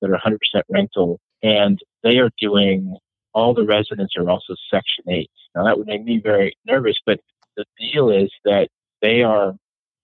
[0.00, 0.38] that are 100%
[0.68, 2.96] rental, and they are doing
[3.34, 5.30] all the residents are also Section 8.
[5.54, 7.20] Now, that would make me very nervous, but
[7.56, 8.68] the deal is that
[9.02, 9.54] they are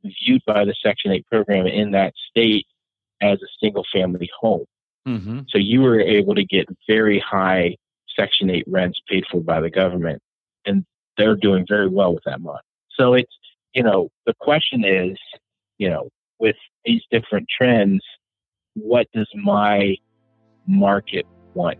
[0.05, 2.67] viewed by the Section 8 program in that state
[3.21, 4.65] as a single family home.
[5.07, 5.41] Mm-hmm.
[5.49, 7.77] So you were able to get very high
[8.19, 10.21] Section 8 rents paid for by the government.
[10.65, 10.85] And
[11.17, 12.61] they're doing very well with that money.
[12.91, 13.33] So it's,
[13.75, 15.17] you know, the question is,
[15.79, 18.03] you know, with these different trends,
[18.75, 19.97] what does my
[20.67, 21.79] market want?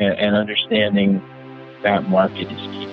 [0.00, 1.22] And, and understanding
[1.82, 2.88] that market is key.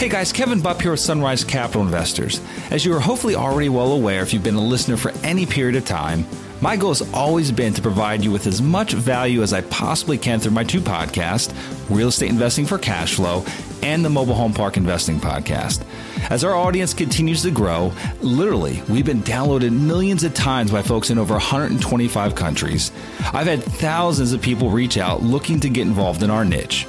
[0.00, 2.40] Hey guys, Kevin Bupp here with Sunrise Capital Investors.
[2.70, 5.76] As you are hopefully already well aware if you've been a listener for any period
[5.76, 6.24] of time,
[6.60, 10.18] my goal has always been to provide you with as much value as I possibly
[10.18, 11.54] can through my two podcasts,
[11.88, 13.44] Real Estate Investing for Cash Flow
[13.82, 15.82] and the Mobile Home Park Investing Podcast.
[16.30, 21.08] As our audience continues to grow, literally, we've been downloaded millions of times by folks
[21.08, 22.92] in over 125 countries.
[23.32, 26.86] I've had thousands of people reach out looking to get involved in our niche.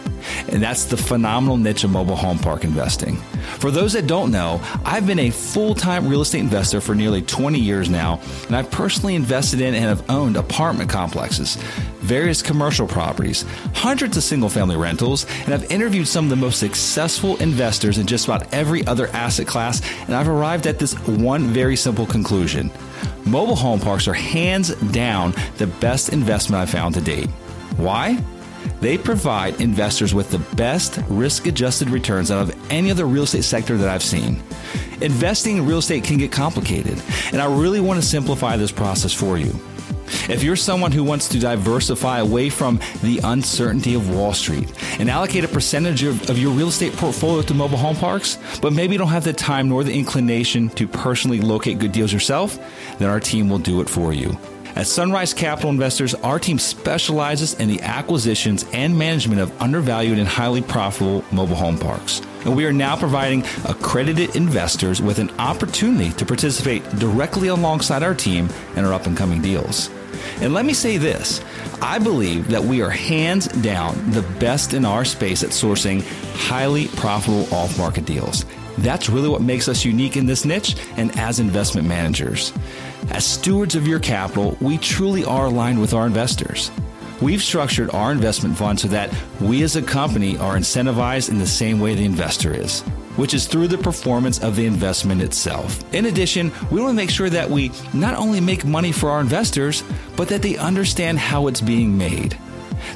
[0.49, 3.17] And that's the phenomenal niche of mobile home park investing.
[3.59, 7.21] For those that don't know, I've been a full time real estate investor for nearly
[7.21, 11.55] 20 years now, and I've personally invested in and have owned apartment complexes,
[11.99, 16.59] various commercial properties, hundreds of single family rentals, and I've interviewed some of the most
[16.59, 21.47] successful investors in just about every other asset class, and I've arrived at this one
[21.47, 22.71] very simple conclusion.
[23.25, 27.29] Mobile home parks are hands down the best investment I've found to date.
[27.77, 28.21] Why?
[28.79, 33.43] They provide investors with the best risk adjusted returns out of any other real estate
[33.43, 34.41] sector that I've seen.
[35.01, 39.13] Investing in real estate can get complicated, and I really want to simplify this process
[39.13, 39.59] for you.
[40.29, 45.09] If you're someone who wants to diversify away from the uncertainty of Wall Street and
[45.09, 48.93] allocate a percentage of, of, your real estate portfolio to mobile home parks, but maybe
[48.93, 52.59] you don't have the time nor the inclination to personally locate good deals yourself,
[52.99, 54.37] then our team will do it for you.
[54.75, 60.27] At Sunrise Capital Investors, our team specializes in the acquisitions and management of undervalued and
[60.27, 62.21] highly profitable mobile home parks.
[62.45, 68.15] And we are now providing accredited investors with an opportunity to participate directly alongside our
[68.15, 69.89] team in our up and coming deals.
[70.39, 71.41] And let me say this
[71.81, 76.01] I believe that we are hands down the best in our space at sourcing
[76.33, 78.45] highly profitable off market deals.
[78.77, 82.53] That's really what makes us unique in this niche and as investment managers.
[83.11, 86.71] As stewards of your capital, we truly are aligned with our investors.
[87.21, 91.45] We've structured our investment fund so that we as a company are incentivized in the
[91.45, 92.81] same way the investor is,
[93.17, 95.83] which is through the performance of the investment itself.
[95.93, 99.19] In addition, we want to make sure that we not only make money for our
[99.19, 99.83] investors,
[100.15, 102.37] but that they understand how it's being made.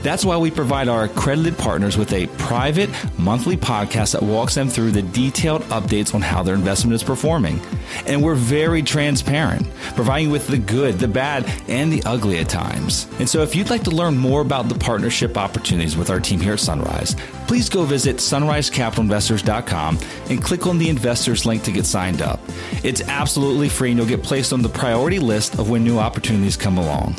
[0.02, 4.70] That's why we provide our accredited partners with a private monthly podcast that walks them
[4.70, 7.60] through the detailed updates on how their investment is performing.
[8.06, 12.50] And we're very transparent, providing you with the good, the bad, and the ugly at
[12.50, 13.08] times.
[13.20, 16.40] And so if you'd like to learn more about the partnership opportunities with our team
[16.40, 17.16] here at Sunrise,
[17.48, 22.40] please go visit sunrisecapitalinvestors.com and click on the investors link to get signed up.
[22.84, 26.58] It's absolutely free and you'll get placed on the priority list of when new opportunities
[26.58, 27.16] come along.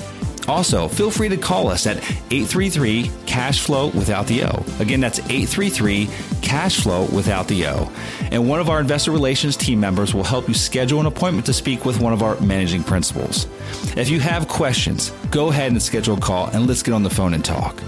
[0.49, 1.97] Also, feel free to call us at
[2.31, 4.65] 833 Cash Flow without the O.
[4.79, 6.09] Again, that's 833
[6.43, 7.91] Cash Flow without the O.
[8.31, 11.53] And one of our investor relations team members will help you schedule an appointment to
[11.53, 13.47] speak with one of our managing principals.
[13.97, 17.11] If you have questions, go ahead and schedule a call and let's get on the
[17.11, 17.83] phone and talk.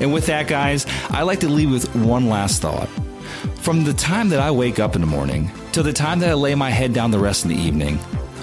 [0.00, 2.88] And with that, guys, I'd like to leave with one last thought.
[3.56, 6.34] From the time that I wake up in the morning till the time that I
[6.34, 7.98] lay my head down the rest of the evening,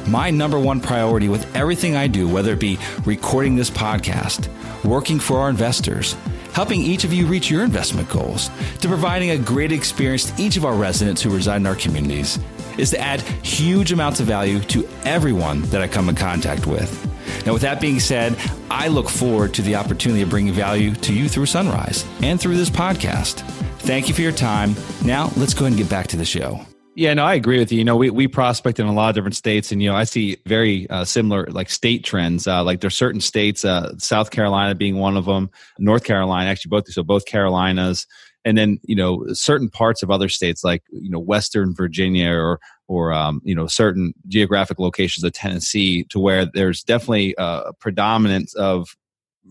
[0.08, 4.48] my number one priority with everything I do, whether it be recording this podcast,
[4.84, 6.16] working for our investors,
[6.54, 8.50] helping each of you reach your investment goals,
[8.82, 12.40] to providing a great experience to each of our residents who reside in our communities,
[12.78, 17.04] is to add huge amounts of value to everyone that I come in contact with.
[17.46, 18.38] Now, with that being said,
[18.70, 22.58] I look forward to the opportunity of bringing value to you through Sunrise and through
[22.58, 23.42] this podcast.
[23.80, 24.76] Thank you for your time.
[25.04, 26.66] Now, let's go ahead and get back to the show.
[26.98, 27.78] Yeah, no, I agree with you.
[27.78, 30.04] You know, we, we prospect in a lot of different states, and you know, I
[30.04, 32.48] see very uh, similar like state trends.
[32.48, 36.70] Uh, like there's certain states, uh, South Carolina being one of them, North Carolina, actually
[36.70, 36.92] both.
[36.92, 38.08] So both Carolinas,
[38.46, 42.60] and then you know, certain parts of other states like you know, Western Virginia or
[42.88, 48.56] or um, you know, certain geographic locations of Tennessee, to where there's definitely a predominance
[48.56, 48.98] of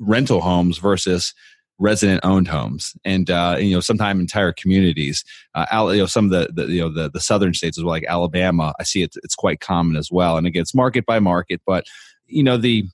[0.00, 1.32] rental homes versus
[1.78, 2.94] resident owned homes.
[3.04, 6.80] And uh, you know sometimes entire communities uh, you know some of the, the, you
[6.80, 9.96] know the, the southern states as well like alabama i see it, it's quite common
[9.96, 10.36] as well.
[10.36, 11.84] And again it's market by market but
[12.26, 12.84] you know the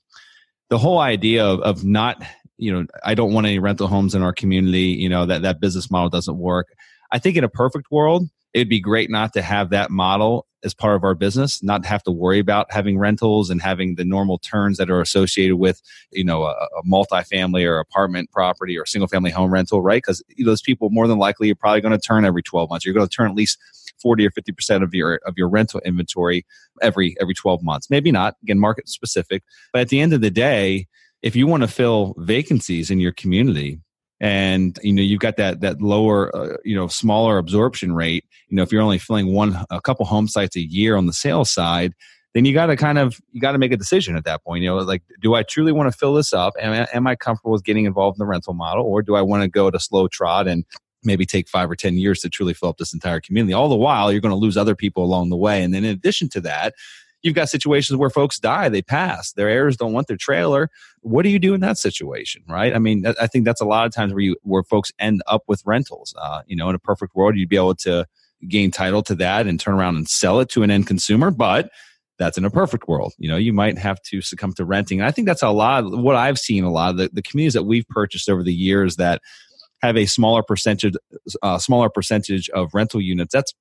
[0.69, 2.23] the whole idea of, of not
[2.57, 5.59] you know i don't want any rental homes in our community you know that that
[5.59, 6.67] business model doesn't work.
[7.11, 10.73] I think in a perfect world it'd be great not to have that model as
[10.73, 14.37] part of our business, not have to worry about having rentals and having the normal
[14.37, 19.07] turns that are associated with, you know, a, a multifamily or apartment property or single
[19.07, 20.01] family home rental, right?
[20.01, 22.85] Because those people more than likely are probably going to turn every 12 months.
[22.85, 23.57] You're going to turn at least
[24.01, 26.45] 40 or 50% of your of your rental inventory
[26.81, 27.89] every every 12 months.
[27.89, 29.43] Maybe not, again, market specific.
[29.71, 30.87] But at the end of the day,
[31.21, 33.79] if you want to fill vacancies in your community,
[34.19, 38.25] and you know you've got that that lower uh, you know smaller absorption rate.
[38.49, 41.13] You know if you're only filling one a couple home sites a year on the
[41.13, 41.93] sales side
[42.33, 44.63] then you got to kind of you got to make a decision at that point.
[44.63, 46.53] You know like do i truly want to fill this up?
[46.59, 48.85] Am, am i comfortable with getting involved in the rental model?
[48.85, 50.65] Or do i want to go to slow trot and
[51.03, 53.53] maybe take five or ten years to truly fill up this entire community?
[53.53, 55.63] All the while you're going to lose other people along the way.
[55.63, 56.73] And then in addition to that
[57.23, 60.69] you've got situations where folks die, they pass, their heirs don't want their trailer.
[61.01, 62.75] What do you do in that situation, right?
[62.75, 65.43] I mean, I think that's a lot of times where you where folks end up
[65.47, 66.13] with rentals.
[66.17, 68.05] Uh, you know, in a perfect world, you'd be able to
[68.47, 71.71] gain title to that and turn around and sell it to an end consumer, but
[72.19, 73.13] that's in a perfect world.
[73.17, 74.99] You know, you might have to succumb to renting.
[74.99, 77.21] And I think that's a lot of what I've seen a lot of the, the
[77.21, 79.21] communities that we've purchased over the years that
[79.81, 80.93] have a smaller percentage,
[81.41, 83.33] uh, smaller percentage of rental units.
[83.33, 83.53] That's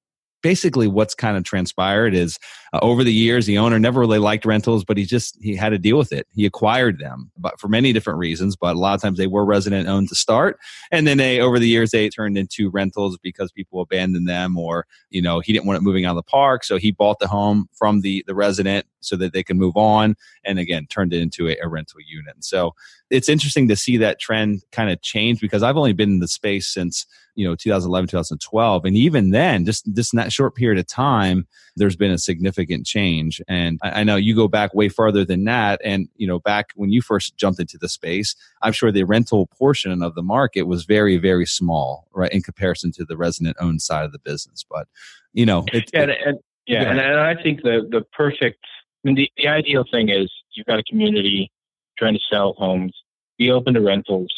[0.42, 2.38] basically what's kind of transpired is
[2.72, 5.70] uh, over the years the owner never really liked rentals but he just he had
[5.70, 6.26] to deal with it.
[6.33, 9.44] He acquired them but for many different reasons but a lot of times they were
[9.44, 10.59] resident owned to start.
[10.90, 14.87] And then they over the years they turned into rentals because people abandoned them or
[15.11, 16.64] you know he didn't want it moving out of the park.
[16.64, 20.16] So he bought the home from the the resident so that they can move on
[20.44, 22.34] and again turned it into a, a rental unit.
[22.34, 22.74] And so
[23.10, 26.28] it's interesting to see that trend kind of change because i've only been in the
[26.28, 30.78] space since you know 2011 2012 and even then just just in that short period
[30.78, 33.40] of time there's been a significant change.
[33.48, 35.80] And I, I, know you go back way farther than that.
[35.82, 39.46] And you know back when you first jumped into the space i'm sure the rental
[39.46, 43.82] portion of the market was very very small right in comparison to the resident owned
[43.82, 44.64] side of the business.
[44.68, 44.88] But
[45.32, 48.64] you know it, yeah, it, and, yeah, and, and i think the the perfect
[49.04, 51.50] I mean, the, the ideal thing is you've got a community
[51.98, 52.94] trying to sell homes
[53.38, 54.33] be open to rentals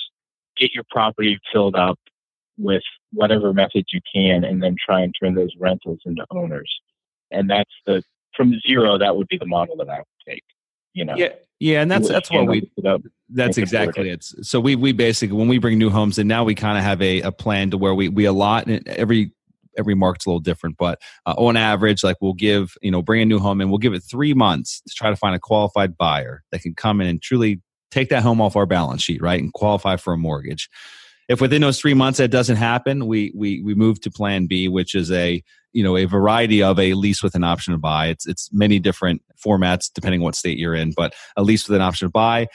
[0.57, 1.99] get your property filled up
[2.59, 2.83] with
[3.13, 6.73] whatever method you can and then try and turn those rentals into owners.
[7.31, 8.03] And that's the
[8.37, 10.45] from zero, that would be the model that I would take.
[10.93, 11.17] You know.
[11.17, 11.31] Yeah.
[11.61, 12.69] Yeah, and that's that's what we
[13.31, 14.25] that's exactly it.
[14.25, 17.01] So we we basically when we bring new homes and now we kind of have
[17.01, 19.31] a, a plan to where we we allot every
[19.79, 23.23] every market's a little different, but uh, on average, like we'll give, you know, bring
[23.23, 25.97] a new home and we'll give it three months to try to find a qualified
[25.97, 27.61] buyer that can come in and truly
[27.91, 30.69] take that home off our balance sheet, right, and qualify for a mortgage.
[31.29, 34.69] If within those three months that doesn't happen, we we we move to Plan B,
[34.69, 38.09] which is a you know a variety of a lease with an option to buy.
[38.09, 41.77] It's it's many different formats depending on what state you're in, but a lease with
[41.77, 42.49] an option to buy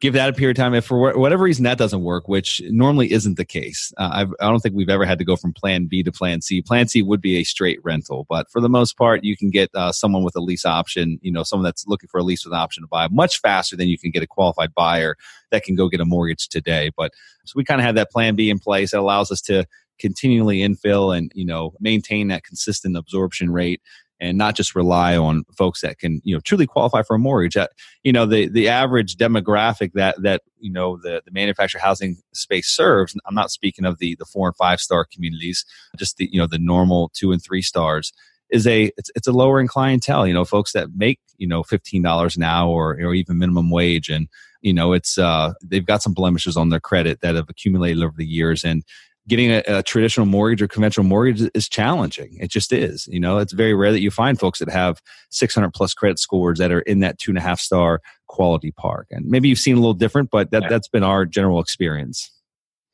[0.00, 0.74] give that a period of time.
[0.74, 4.46] If for whatever reason that doesn't work, which normally isn't the case, uh, I've, I
[4.46, 6.62] do not think we've ever had to go from Plan B to Plan C.
[6.62, 9.70] Plan C would be a straight rental, but for the most part, you can get
[9.74, 11.18] uh, someone with a lease option.
[11.22, 13.76] You know, someone that's looking for a lease with an option to buy much faster
[13.76, 15.16] than you can get a qualified buyer
[15.50, 16.90] that can go get a mortgage today.
[16.96, 17.12] But
[17.44, 19.66] so we kind of have that Plan B in place that allows us to
[19.98, 23.82] continually infill and you know maintain that consistent absorption rate
[24.20, 27.56] and not just rely on folks that can you know truly qualify for a mortgage
[28.02, 32.68] you know the the average demographic that that you know the the manufactured housing space
[32.68, 35.64] serves i'm not speaking of the the four and five star communities
[35.96, 38.12] just the you know the normal two and three stars
[38.50, 41.62] is a it's, it's a lower in clientele you know folks that make you know
[41.62, 44.08] $15 an hour or, or even minimum wage.
[44.08, 44.28] And
[44.60, 48.14] you know it's uh they've got some blemishes on their credit that have accumulated over
[48.16, 48.62] the years.
[48.62, 48.84] And
[49.28, 52.36] getting a, a, traditional mortgage or conventional mortgage is challenging.
[52.40, 53.06] It just is.
[53.06, 55.00] You know, it's very rare that you find folks that have
[55.30, 59.06] 600 plus credit scores that are in that two and a half star quality park.
[59.10, 62.30] And maybe you've seen a little different, but that, that's been our general experience.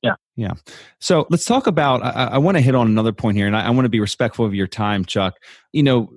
[0.03, 0.15] Yeah.
[0.37, 0.55] Yeah.
[1.01, 3.67] So let's talk about, I, I want to hit on another point here and I,
[3.67, 5.35] I want to be respectful of your time, Chuck.
[5.73, 6.11] You know,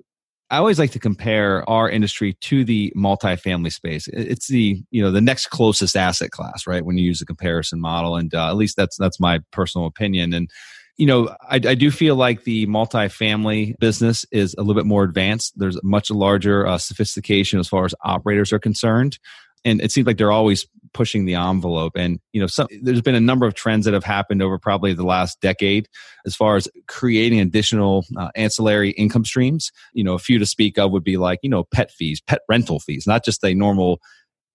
[0.51, 4.07] I always like to compare our industry to the multifamily space.
[4.07, 6.83] It's the you know the next closest asset class, right?
[6.83, 10.33] When you use a comparison model, and uh, at least that's that's my personal opinion.
[10.33, 10.49] And
[10.97, 15.03] you know, I, I, do feel like the multifamily business is a little bit more
[15.03, 15.53] advanced.
[15.55, 19.17] There's much larger uh, sophistication as far as operators are concerned
[19.65, 21.93] and it seems like they're always pushing the envelope.
[21.95, 24.93] And you know some, there's been a number of trends that have happened over probably
[24.93, 25.87] the last decade
[26.25, 29.71] as far as creating additional uh, ancillary income streams.
[29.93, 32.39] You know a few to speak of would be like you know pet fees pet
[32.49, 33.99] rental fees not just a normal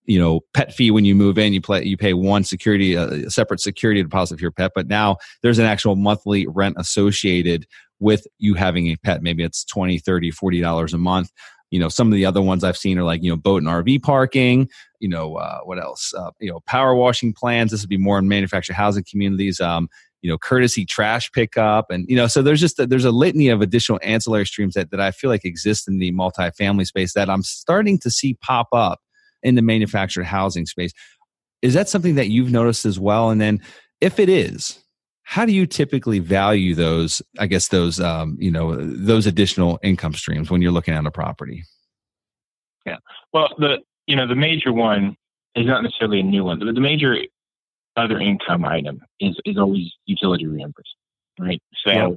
[0.06, 3.06] you know pet fee when you move in you play you pay one security uh,
[3.06, 7.66] a separate security deposit for your pet but now there's an actual monthly rent associated
[8.00, 9.22] with you having a pet.
[9.22, 11.30] Maybe it's 20 30 40 dollars a month
[11.74, 13.70] you know some of the other ones i've seen are like you know boat and
[13.70, 14.68] rv parking
[15.00, 16.14] you know uh, what else?
[16.16, 17.70] Uh, you know power washing plans.
[17.70, 19.88] This would be more in manufactured housing communities um,
[20.22, 23.48] you know courtesy trash pickup and you know so there's just a, there's a litany
[23.48, 27.28] of additional ancillary streams that, that i feel like exist in the multifamily space that
[27.28, 29.00] i'm starting to see pop up
[29.44, 30.92] in the manufactured housing space.
[31.62, 33.30] Is that something that you've noticed as well?
[33.30, 33.60] And then
[34.00, 34.82] if it is
[35.24, 40.14] how do you typically value those i guess those um, you know those additional income
[40.14, 41.64] streams when you're looking at a property?
[42.86, 42.98] Yeah.
[43.32, 45.16] Well the you know the major one
[45.54, 47.16] is not necessarily a new one but the major
[47.96, 50.98] other income item is is always utility reimbursement
[51.38, 51.60] right?
[51.84, 52.08] So yeah.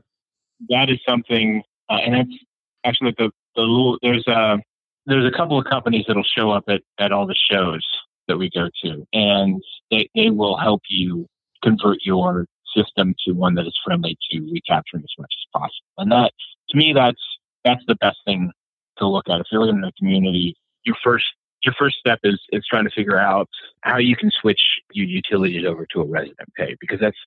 [0.69, 2.43] that is something uh, and it's
[2.83, 4.57] actually the the little there's a
[5.05, 7.85] there's a couple of companies that'll show up at at all the shows
[8.27, 11.25] that we go to and they, they will help you
[11.63, 12.45] convert your
[12.75, 15.87] system to one that is friendly to recapturing as much as possible.
[15.97, 16.31] And that,
[16.69, 17.21] to me, that's
[17.63, 18.51] that's the best thing
[18.97, 19.39] to look at.
[19.39, 21.25] If you're living in a community, your first
[21.63, 23.49] your first step is is trying to figure out
[23.81, 24.61] how you can switch
[24.93, 27.17] your utilities over to a resident pay because that's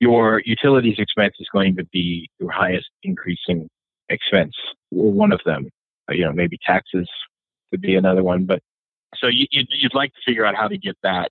[0.00, 3.68] your utilities expense is going to be your highest increasing
[4.08, 4.54] expense
[4.90, 5.68] or one of them.
[6.10, 7.08] Uh, you know, maybe taxes
[7.70, 8.60] could be another one, but
[9.16, 11.30] so you, you'd like to figure out how to get that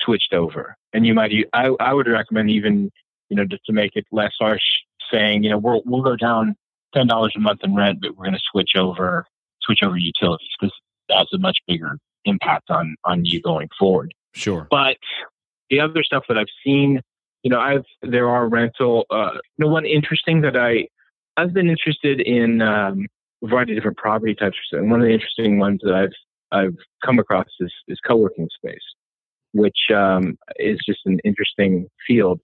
[0.00, 0.76] switched over.
[0.92, 2.90] And you might, I, I would recommend even,
[3.28, 4.62] you know, just to make it less harsh,
[5.12, 6.56] saying, you know, we'll, we'll go down
[6.94, 9.26] $10 a month in rent, but we're going to switch over,
[9.62, 10.74] switch over utilities because
[11.08, 14.12] that's a much bigger impact on, on you going forward.
[14.34, 14.66] Sure.
[14.70, 14.96] But
[15.70, 17.00] the other stuff that I've seen,
[17.42, 20.88] you know, I've, there are rental, uh, you know, one interesting that I,
[21.36, 23.06] I've been interested in, um,
[23.42, 24.56] a variety of different property types.
[24.72, 26.10] And one of the interesting ones that I've,
[26.50, 28.82] I've come across is, is co-working space
[29.52, 32.40] which um, is just an interesting field.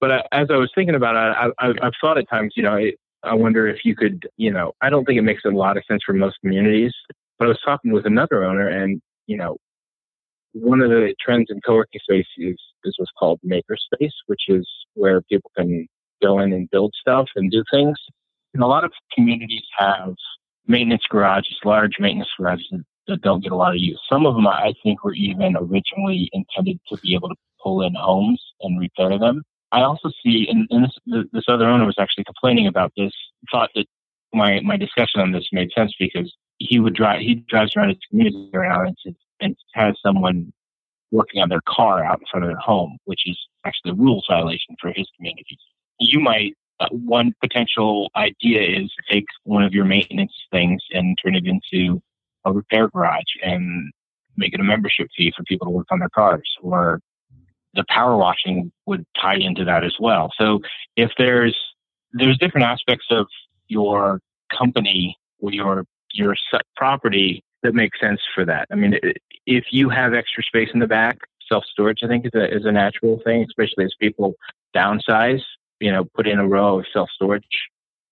[0.00, 2.74] But I, as I was thinking about it, I, have thought at times, you know,
[2.74, 2.92] I,
[3.22, 5.84] I wonder if you could, you know, I don't think it makes a lot of
[5.88, 6.92] sense for most communities.
[7.38, 9.56] But I was talking with another owner, and you know,
[10.52, 15.20] one of the trends in co-working space is, is what's called makerspace, which is where
[15.22, 15.86] people can
[16.22, 17.98] go in and build stuff and do things.
[18.54, 20.14] And a lot of communities have
[20.66, 22.68] maintenance garages, large maintenance garages
[23.06, 24.00] that don't get a lot of use.
[24.10, 27.94] Some of them, I think, were even originally intended to be able to pull in
[27.94, 29.42] homes and repair them.
[29.72, 33.12] I also see, and, and this, this other owner was actually complaining about this,
[33.50, 33.86] thought that
[34.32, 37.98] my, my discussion on this made sense because he would drive, he drives around his
[38.08, 40.52] community around and, and has someone
[41.10, 44.24] working on their car out in front of their home, which is actually a rules
[44.28, 45.58] violation for his community.
[45.98, 51.36] You might uh, one potential idea is take one of your maintenance things and turn
[51.36, 52.02] it into
[52.44, 53.92] a repair garage and
[54.36, 57.00] make it a membership fee for people to work on their cars or
[57.74, 60.30] the power washing would tie into that as well.
[60.38, 60.60] So
[60.96, 61.56] if there's
[62.12, 63.26] there's different aspects of
[63.68, 64.20] your
[64.56, 66.36] company or your your
[66.76, 68.68] property that make sense for that.
[68.70, 68.98] I mean,
[69.46, 71.18] if you have extra space in the back,
[71.48, 74.34] self storage I think is a is a natural thing, especially as people
[74.74, 75.42] downsize.
[75.80, 77.44] You know, put in a row of self storage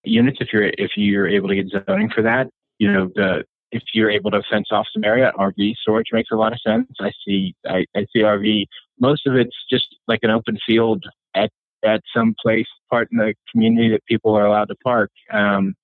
[0.05, 2.49] units if you're if you're able to get zoning for that.
[2.79, 6.37] You know, the if you're able to fence off some area, RV storage makes a
[6.37, 6.89] lot of sense.
[7.01, 8.67] I see I, I see RV
[9.01, 11.05] most of it's just like an open field
[11.35, 11.51] at
[11.85, 15.11] at some place part in the community that people are allowed to park.
[15.33, 15.75] Um,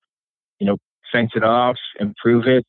[0.59, 0.77] you know,
[1.11, 2.65] fence it off, improve it,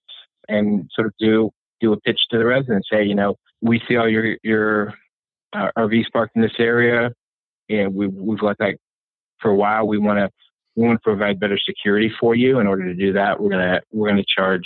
[0.49, 1.51] and sort of do
[1.81, 2.89] do a pitch to the residents.
[2.91, 4.95] Say, you know, we see all your your
[5.53, 7.11] uh, RVs parked in this area,
[7.69, 8.77] and we we've let that
[9.41, 9.87] for a while.
[9.87, 10.31] We want to
[10.77, 12.59] we want to provide better security for you.
[12.59, 14.65] In order to do that, we're gonna we're gonna charge.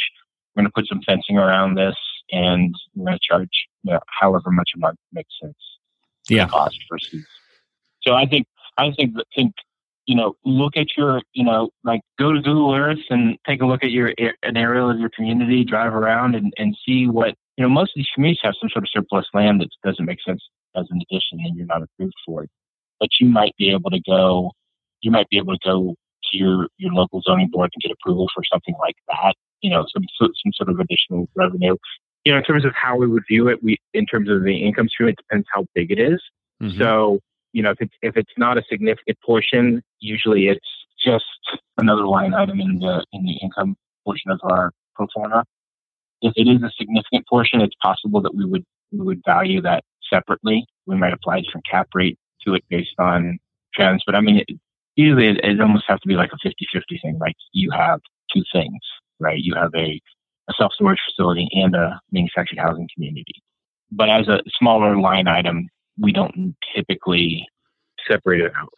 [0.54, 1.96] We're gonna put some fencing around this,
[2.30, 3.50] and we're gonna charge
[3.82, 5.54] you know, however much a month makes sense
[6.28, 6.48] yeah.
[6.48, 7.26] cost versus.
[8.02, 8.46] So I think
[8.76, 9.54] I think think
[10.06, 13.66] you know look at your you know like go to Google Earth and take a
[13.66, 17.62] look at your an area of your community, drive around and and see what you
[17.62, 17.68] know.
[17.68, 20.42] Most of these communities have some sort of surplus land that doesn't make sense
[20.76, 22.50] as an addition, and you're not approved for it.
[23.00, 24.52] But you might be able to go.
[25.00, 25.94] You might be able to go
[26.30, 29.34] to your your local zoning board and get approval for something like that.
[29.60, 31.76] You know, some some sort of additional revenue
[32.24, 34.56] you know, in terms of how we would view it, we in terms of the
[34.56, 36.20] income stream, it depends how big it is.
[36.62, 36.78] Mm-hmm.
[36.78, 37.20] So,
[37.52, 40.66] you know, if it's if it's not a significant portion, usually it's
[41.02, 41.24] just
[41.76, 45.44] another line item in the in the income portion of our pro forma.
[46.22, 49.84] If it is a significant portion, it's possible that we would we would value that
[50.10, 50.66] separately.
[50.86, 53.38] We might apply a different cap rate to it based on
[53.74, 54.02] trends.
[54.06, 54.58] But I mean, it,
[54.96, 57.18] usually it, it almost has to be like a 50-50 thing.
[57.18, 58.00] Like you have
[58.32, 58.80] two things,
[59.20, 59.38] right?
[59.38, 60.00] You have a
[60.48, 63.42] a self storage facility and a manufactured housing community.
[63.90, 67.46] But as a smaller line item, we don't typically
[68.08, 68.68] separate it out.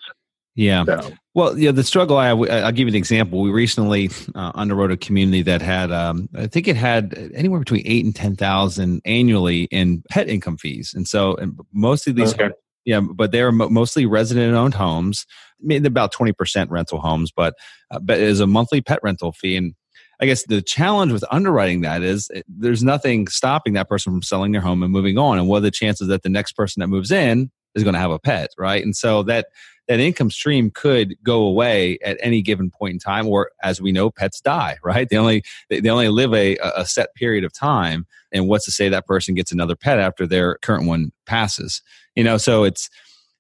[0.55, 0.84] Yeah.
[0.84, 1.12] So.
[1.34, 3.43] Well, yeah, the struggle, I, I'll give you an example.
[3.43, 7.82] We recently uh, underwrote a community that had, um, I think it had anywhere between
[7.84, 10.95] eight and 10,000 annually in pet income fees.
[10.95, 12.51] And so and most of these, okay.
[12.87, 15.26] yeah, but they're mostly resident owned homes,
[15.61, 17.55] maybe about 20% rental homes, but,
[17.91, 19.57] uh, but as a monthly pet rental fee.
[19.57, 19.74] And
[20.21, 24.23] I guess the challenge with underwriting that is eh, there's nothing stopping that person from
[24.23, 25.39] selling their home and moving on.
[25.39, 28.01] And what are the chances that the next person that moves in is going to
[28.01, 28.83] have a pet, right?
[28.83, 29.47] And so that
[29.89, 33.93] that income stream could go away at any given point in time, or as we
[33.93, 35.09] know, pets die, right?
[35.09, 38.07] They only they only live a, a set period of time.
[38.33, 41.83] And what's to say that person gets another pet after their current one passes?
[42.14, 42.89] You know, so it's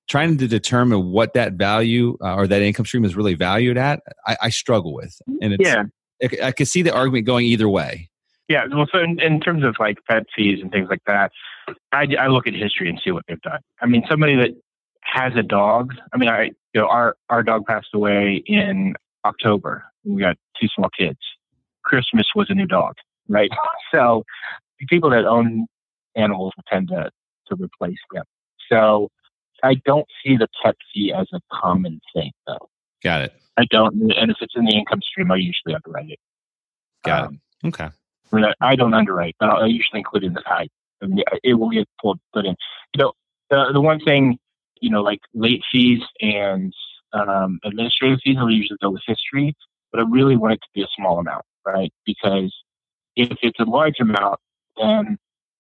[0.08, 4.00] trying to determine what that value uh, or that income stream is really valued at.
[4.26, 5.84] I, I struggle with, and it's, yeah,
[6.42, 8.08] I could see the argument going either way.
[8.48, 11.32] Yeah, well, so in, in, terms of like pet fees and things like that,
[11.90, 13.58] I, I look at history and see what they've done.
[13.82, 14.50] I mean, somebody that
[15.02, 15.94] has a dog.
[16.12, 18.94] I mean, I you know our our dog passed away in
[19.24, 19.84] October.
[20.04, 21.18] We got two small kids.
[21.84, 22.94] Christmas was a new dog,
[23.28, 23.50] right?
[23.94, 24.24] So
[24.88, 25.66] people that own
[26.16, 27.10] animals tend to
[27.48, 28.24] to replace them.
[28.70, 29.08] So
[29.62, 32.68] I don't see the pet fee as a common thing, though.
[33.06, 33.32] Got it.
[33.56, 36.18] I don't, and if it's in the income stream, I usually underwrite it.
[37.04, 37.68] Got um, it.
[37.68, 37.84] Okay.
[37.84, 40.66] I, mean, I, don't underwrite, but I usually include it in the I,
[41.00, 42.56] I mean, it will get pulled put in.
[42.94, 43.12] You know,
[43.48, 44.40] the the one thing,
[44.80, 46.74] you know, like late fees and
[47.12, 49.54] um, administrative fees, I usually go with history,
[49.92, 51.92] but I really want it to be a small amount, right?
[52.04, 52.52] Because
[53.14, 54.40] if it's a large amount,
[54.82, 55.16] then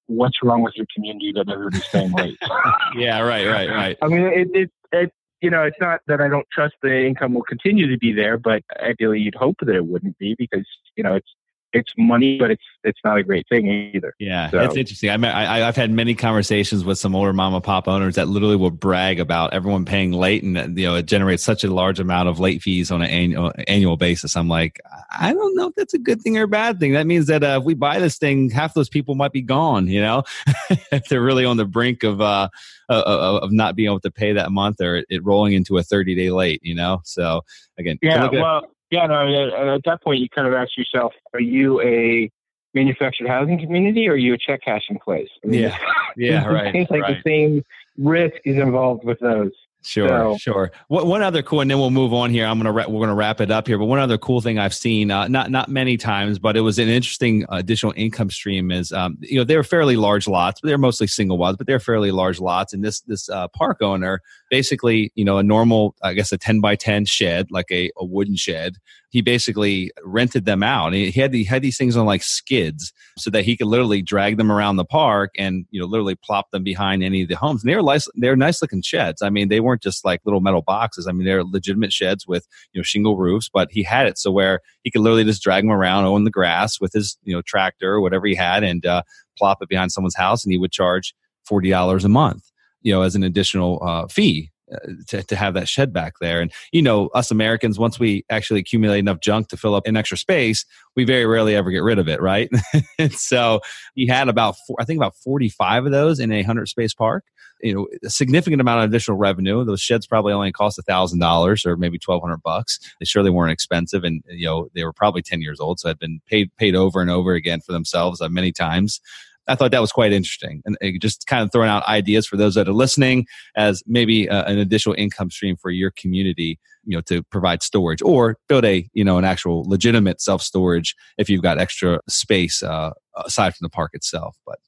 [0.06, 2.38] what's wrong with your community that everybody's staying late?
[2.96, 3.96] yeah, right, right, right.
[4.02, 7.34] I mean, it, it, it you know, it's not that I don't trust the income
[7.34, 10.66] will continue to be there, but ideally you'd hope that it wouldn't be because,
[10.96, 11.34] you know, it's
[11.76, 14.14] it's money, but it's it's not a great thing either.
[14.18, 14.60] Yeah, so.
[14.60, 15.10] it's interesting.
[15.10, 18.56] I, I have had many conversations with some older mom and pop owners that literally
[18.56, 22.28] will brag about everyone paying late, and you know it generates such a large amount
[22.28, 24.36] of late fees on an annual annual basis.
[24.36, 26.92] I'm like, I don't know if that's a good thing or a bad thing.
[26.92, 29.88] That means that uh, if we buy this thing, half those people might be gone.
[29.88, 30.22] You know,
[30.92, 32.48] if they're really on the brink of uh,
[32.88, 36.30] of not being able to pay that month or it, rolling into a 30 day
[36.30, 36.60] late.
[36.62, 37.42] You know, so
[37.78, 38.70] again, yeah, well.
[38.90, 42.30] Yeah, no, at that point, you kind of ask yourself, are you a
[42.74, 45.28] manufactured housing community or are you a check cashing place?
[45.44, 45.78] I mean, yeah,
[46.16, 46.68] yeah, right.
[46.68, 47.16] It seems like right.
[47.24, 47.64] the same
[47.98, 49.50] risk is involved with those.
[49.86, 50.72] Sure, so, sure.
[50.88, 52.44] One other cool, and then we'll move on here.
[52.44, 53.78] I'm gonna we're gonna wrap it up here.
[53.78, 56.80] But one other cool thing I've seen, uh, not not many times, but it was
[56.80, 58.72] an interesting additional income stream.
[58.72, 61.78] Is um, you know they're fairly large lots, but they're mostly single ones, but they're
[61.78, 62.72] fairly large lots.
[62.72, 66.60] And this this uh, park owner basically, you know, a normal, I guess, a 10
[66.60, 68.76] by 10 shed, like a, a wooden shed,
[69.10, 70.92] he basically rented them out.
[70.92, 74.36] He had the, had these things on like skids so that he could literally drag
[74.36, 77.62] them around the park and you know literally plop them behind any of the homes.
[77.62, 79.22] And they were nice, they're nice looking sheds.
[79.22, 81.06] I mean, they weren't just like little metal boxes.
[81.06, 83.48] I mean, they're legitimate sheds with you know shingle roofs.
[83.48, 86.30] But he had it so where he could literally just drag them around on the
[86.30, 89.02] grass with his you know tractor or whatever he had and uh,
[89.38, 92.50] plop it behind someone's house, and he would charge forty dollars a month,
[92.86, 94.78] you know, as an additional uh, fee uh,
[95.08, 96.40] to, to have that shed back there.
[96.40, 99.96] And, you know, us Americans, once we actually accumulate enough junk to fill up an
[99.96, 100.64] extra space,
[100.94, 102.48] we very rarely ever get rid of it, right?
[103.10, 103.60] so
[103.96, 107.24] he had about, four, I think about 45 of those in a 100 space park.
[107.60, 109.64] You know, a significant amount of additional revenue.
[109.64, 112.78] Those sheds probably only cost a thousand dollars or maybe twelve hundred bucks.
[113.00, 115.98] They surely weren't expensive, and you know they were probably ten years old, so had
[115.98, 119.00] been paid paid over and over again for themselves uh, many times.
[119.48, 120.62] I thought that was quite interesting.
[120.64, 123.26] And just kind of throwing out ideas for those that are listening
[123.56, 128.02] as maybe uh, an additional income stream for your community, you know, to provide storage
[128.02, 132.62] or build a, you know, an actual legitimate self storage if you've got extra space
[132.62, 134.36] uh, aside from the park itself.
[134.46, 134.58] But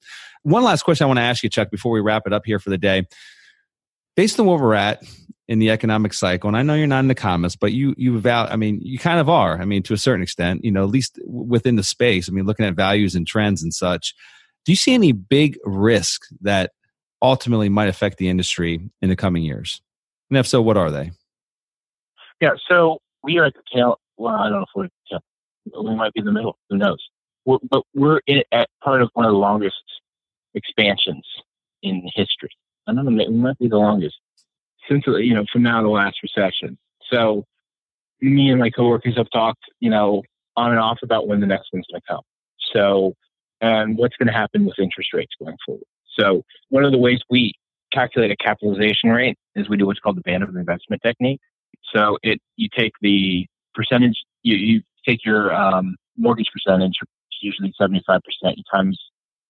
[0.43, 2.59] one last question I want to ask you, Chuck, before we wrap it up here
[2.59, 3.07] for the day.
[4.17, 5.03] Based on where we're at
[5.47, 8.51] in the economic cycle, and I know you're not an economist, but you you value,
[8.51, 9.61] I mean, you kind of are.
[9.61, 12.29] I mean, to a certain extent, you know, at least within the space.
[12.29, 14.15] I mean, looking at values and trends and such
[14.69, 16.73] do you see any big risk that
[17.23, 19.81] ultimately might affect the industry in the coming years?
[20.29, 21.11] And if so, what are they?
[22.43, 23.99] Yeah, so we are at the tail.
[24.19, 25.21] Well, I don't know if we're tail.
[25.83, 26.59] We might be in the middle.
[26.69, 26.99] Who knows?
[27.47, 29.83] We're, but we're in, at part of one of the longest
[30.53, 31.25] expansions
[31.83, 32.51] in history.
[32.87, 33.25] I don't know.
[33.27, 34.17] We might be the longest
[34.87, 36.77] since you know from now the last recession.
[37.11, 37.47] So
[38.21, 40.25] me and my coworkers have talked, you know,
[40.59, 42.23] on and off about when the next one's going to come.
[42.75, 43.15] So
[43.61, 45.85] and what's going to happen with interest rates going forward.
[46.19, 47.55] So one of the ways we
[47.93, 51.41] calculate a capitalization rate is we do what's called the band of investment technique.
[51.95, 56.93] So it you take the percentage you, you take your um, mortgage percentage,
[57.41, 58.99] usually seventy five percent, you times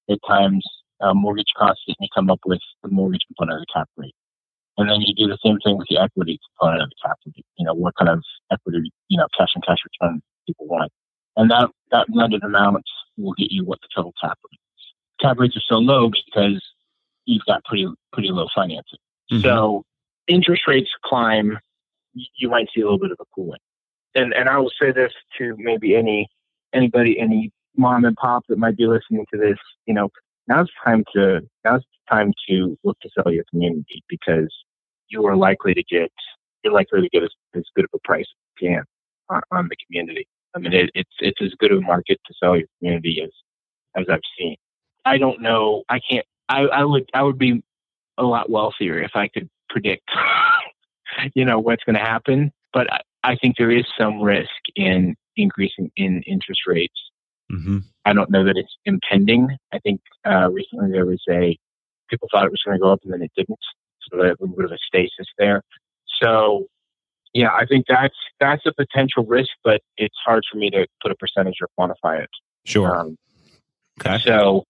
[0.09, 0.65] it times
[1.01, 4.15] uh, mortgage costs, and you come up with the mortgage component of the cap rate.
[4.77, 7.45] And then you do the same thing with the equity component of the cap rate.
[7.59, 10.93] You know what kind of equity, you know, cash and cash return people want,
[11.37, 12.85] and that that blended amount
[13.19, 14.85] will get you what the total cap rate is.
[15.21, 16.63] Cap rates are so low because
[17.25, 18.99] you've got pretty pretty low financing.
[19.31, 19.43] Mm-hmm.
[19.43, 19.85] So
[20.27, 21.59] interest rates climb,
[22.15, 23.61] you might see a little bit of a cooling.
[24.15, 26.29] And and I will say this to maybe any
[26.73, 30.09] anybody, any mom and pop that might be listening to this, you know,
[30.49, 34.53] now's time to now's time to look to sell your community because
[35.09, 36.13] you are likely to get
[36.65, 38.83] you're likely to get as, as good of a price as you can
[39.31, 40.27] on, on the community.
[40.55, 43.31] I mean, it, it's it's as good a market to sell your community as
[43.97, 44.57] as I've seen.
[45.05, 45.85] I don't know.
[45.89, 46.27] I can't.
[46.49, 47.63] I, I would I would be
[48.17, 50.09] a lot wealthier if I could predict,
[51.35, 52.53] you know, what's going to happen.
[52.73, 56.99] But I, I think there is some risk in increasing in interest rates.
[57.51, 57.79] Mm-hmm.
[58.05, 59.49] I don't know that it's impending.
[59.73, 61.57] I think uh, recently there was a
[62.11, 63.59] people thought it was going to go up and then it didn't,
[64.03, 65.63] so a little bit of a stasis there.
[66.23, 66.67] So
[67.39, 71.13] yeah, I think that's that's a potential risk, but it's hard for me to put
[71.13, 72.31] a percentage or quantify it.
[72.65, 72.97] Sure.
[72.97, 73.17] Um,
[74.01, 74.19] okay.
[74.25, 74.65] So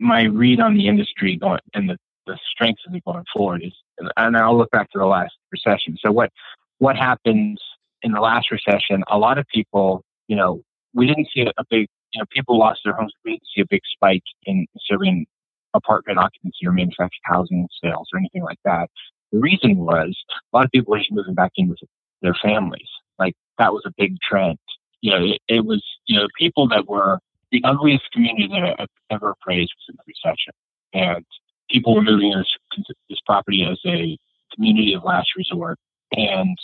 [0.00, 3.74] my read on the industry going and the, the strengths of it going forward is,
[4.16, 5.98] and I'll look back to the last recession.
[6.02, 6.30] So what
[6.78, 7.60] what happens
[8.00, 9.04] in the last recession?
[9.08, 10.62] A lot of people, you know,
[10.94, 13.12] we didn't see a big, you know, people lost their homes.
[13.26, 15.26] We didn't see a big spike in serving
[15.74, 18.88] apartment occupancy or manufactured housing sales or anything like that.
[19.32, 20.16] The reason was
[20.50, 21.80] a lot of people were just moving back in with
[22.22, 22.88] their families.
[23.18, 24.58] Like that was a big trend.
[25.00, 27.18] You know, it, it was, you know, people that were
[27.52, 30.52] the ugliest community that I've ever appraised was in the recession.
[30.92, 31.24] And
[31.70, 34.18] people were moving this, this property as a
[34.54, 35.78] community of last resort.
[36.12, 36.56] And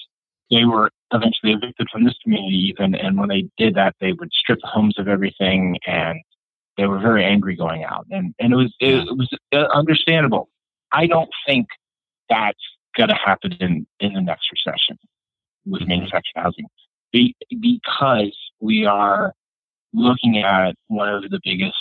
[0.51, 2.95] they were eventually evicted from this community even.
[2.95, 6.21] And when they did that, they would strip the homes of everything and
[6.77, 8.07] they were very angry going out.
[8.11, 10.49] And, and it was, it, it was uh, understandable.
[10.91, 11.69] I don't think
[12.29, 12.59] that's
[12.97, 14.99] going to happen in, in the next recession
[15.67, 16.67] with manufactured housing
[17.13, 19.33] Be, because we are
[19.93, 21.77] looking at one of the biggest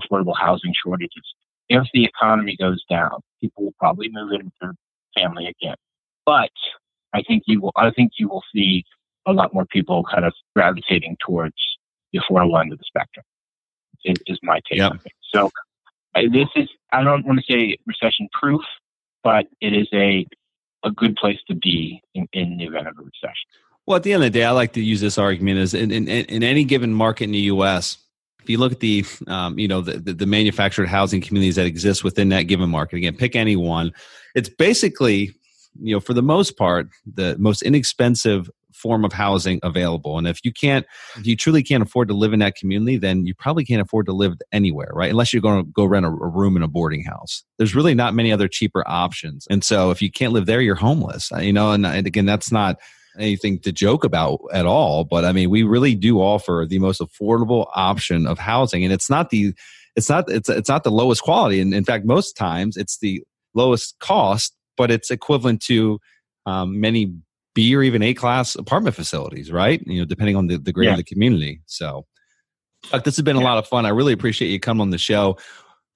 [0.00, 1.22] affordable housing shortages.
[1.68, 4.74] If the economy goes down, people will probably move in with their
[5.16, 5.76] family again.
[6.26, 6.50] But
[7.12, 7.72] I think you will.
[7.76, 8.84] I think you will see
[9.26, 11.54] a lot more people kind of gravitating towards
[12.12, 13.24] the affordable end of the spectrum.
[14.04, 14.90] Is, is my take yep.
[14.90, 15.12] on it.
[15.32, 15.50] So
[16.14, 16.68] I, this is.
[16.92, 18.62] I don't want to say recession proof,
[19.22, 20.26] but it is a
[20.84, 23.48] a good place to be in, in the event of a recession.
[23.86, 25.90] Well, at the end of the day, I like to use this argument is in,
[25.90, 27.98] in, in any given market in the U.S.,
[28.42, 31.66] if you look at the um, you know the, the, the manufactured housing communities that
[31.66, 33.92] exist within that given market again pick any one
[34.34, 35.32] it's basically
[35.80, 38.50] you know for the most part the most inexpensive
[38.82, 40.18] form of housing available.
[40.18, 40.84] And if you can't
[41.16, 44.06] if you truly can't afford to live in that community then you probably can't afford
[44.06, 45.10] to live anywhere right?
[45.10, 47.44] Unless you're going to go rent a, a room in a boarding house.
[47.58, 49.46] There's really not many other cheaper options.
[49.48, 51.72] And so if you can't live there you're homeless you know?
[51.72, 52.78] And, and again that's not
[53.18, 55.04] anything to joke about at all.
[55.04, 59.10] But I mean, we really do offer the most affordable option of housing, and it's
[59.10, 59.54] not the
[59.96, 63.22] it's not it's it's not the lowest quality, and in fact, most times it's the
[63.54, 65.98] lowest cost, but it's equivalent to
[66.46, 67.12] um, many
[67.54, 69.82] B or even A class apartment facilities, right?
[69.86, 70.92] You know, depending on the, the grade yeah.
[70.92, 71.60] of the community.
[71.66, 72.06] So,
[72.84, 73.86] Chuck, this has been a lot of fun.
[73.86, 75.36] I really appreciate you coming on the show.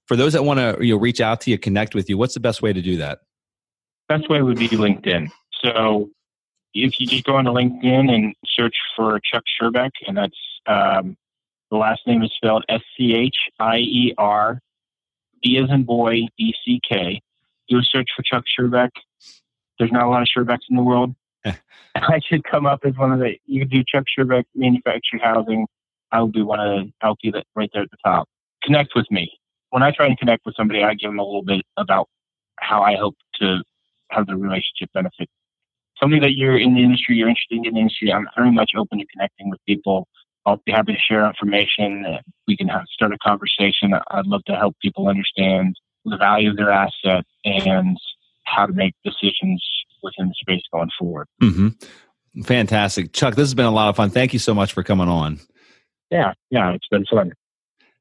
[0.07, 2.35] For those that want to you know reach out to you, connect with you, what's
[2.35, 3.21] the best way to do that?
[4.09, 5.31] Best way would be LinkedIn.
[5.65, 6.11] So
[6.75, 11.17] if you just go onto LinkedIn and search for Chuck Schierbeck, and that's um,
[11.71, 14.61] the last name is spelled S C H I E R
[15.43, 17.21] B as in boy E C K.
[17.69, 18.91] Do a search for Chuck Schierbeck.
[19.79, 21.15] There's not a lot of Schierbecks in the world.
[21.95, 23.37] I should come up as one of the.
[23.47, 25.67] You do Chuck Schierbeck manufactured housing.
[26.13, 26.93] I'll be one of the.
[27.03, 28.29] I'll be right there at the top.
[28.63, 29.31] Connect with me.
[29.71, 32.09] When I try and connect with somebody, I give them a little bit about
[32.61, 33.63] how I hope to
[34.11, 35.29] have the relationship benefit
[36.01, 38.99] something that you're in the industry, you're interested in the industry, I'm very much open
[38.99, 40.09] to connecting with people.
[40.45, 42.05] I'll be happy to share information.
[42.47, 43.93] We can have, start a conversation.
[44.11, 47.97] I'd love to help people understand the value of their asset and
[48.45, 49.65] how to make decisions
[50.07, 51.27] within the space going forward.
[51.43, 52.43] Mm-hmm.
[52.43, 53.13] Fantastic.
[53.13, 54.11] Chuck, this has been a lot of fun.
[54.11, 55.41] Thank you so much for coming on.
[56.11, 57.33] Yeah, yeah, it's been fun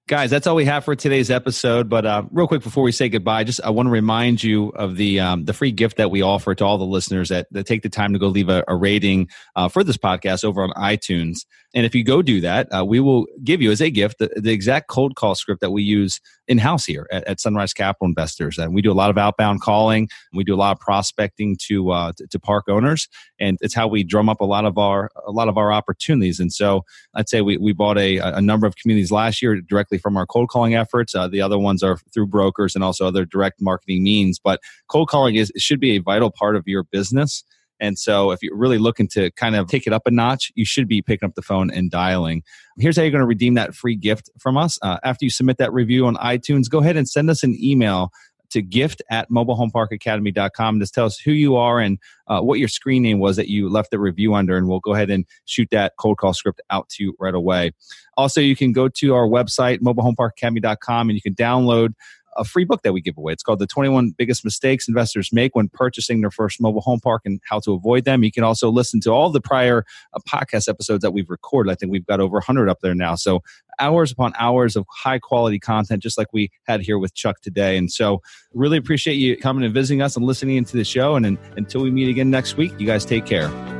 [0.07, 3.09] guys that's all we have for today's episode but uh, real quick before we say
[3.09, 6.21] goodbye just i want to remind you of the um, the free gift that we
[6.21, 8.75] offer to all the listeners that, that take the time to go leave a, a
[8.75, 11.39] rating uh, for this podcast over on itunes
[11.75, 14.31] and if you go do that, uh, we will give you as a gift the,
[14.33, 18.07] the, exact cold call script that we use in house here at, at, Sunrise Capital
[18.07, 18.57] Investors.
[18.57, 20.07] And we do a lot of outbound calling.
[20.31, 23.09] We do a lot of prospecting to, uh, to, to park owners,
[23.41, 26.39] and it's how we drum up a lot of our a lot of our opportunities.
[26.39, 29.59] And so I'd say we, we bought a, a number of communities last year
[29.95, 31.15] directly from our cold calling efforts.
[31.15, 34.39] Uh, the other ones are through brokers and also other direct marketing means.
[34.43, 37.43] But cold calling is should be a vital part of your business.
[37.81, 40.65] And so, if you're really looking to kind of take it up a notch, you
[40.65, 42.41] should be picking up the phone and dialing.
[42.79, 44.79] Here's how you're going to redeem that free gift from us.
[44.81, 48.11] Uh, after you submit that review on iTunes, go ahead and send us an email
[48.55, 50.79] to gift at mobilehomeparkacademy.com.
[50.79, 53.69] Just tell us who you are and uh, what your screen name was that you
[53.69, 56.87] left the review under, and we'll go ahead and shoot that cold call script out
[56.89, 57.71] to you right away.
[58.17, 61.93] Also, you can go to our website, mobilehomeparkacademy.com, and you can download
[62.35, 63.33] a free book that we give away.
[63.33, 67.23] It's called The 21 Biggest Mistakes Investors Make When Purchasing Their First Mobile Home Park
[67.25, 68.23] and How to Avoid Them.
[68.23, 71.71] You can also listen to all the prior uh, podcast episodes that we've recorded.
[71.71, 73.15] I think we've got over 100 up there now.
[73.15, 73.41] So
[73.79, 77.77] hours upon hours of high quality content, just like we had here with Chuck today.
[77.77, 78.21] And so,
[78.53, 81.15] really appreciate you coming and visiting us and listening into the show.
[81.15, 83.74] And, and until we meet again next week, you guys take care.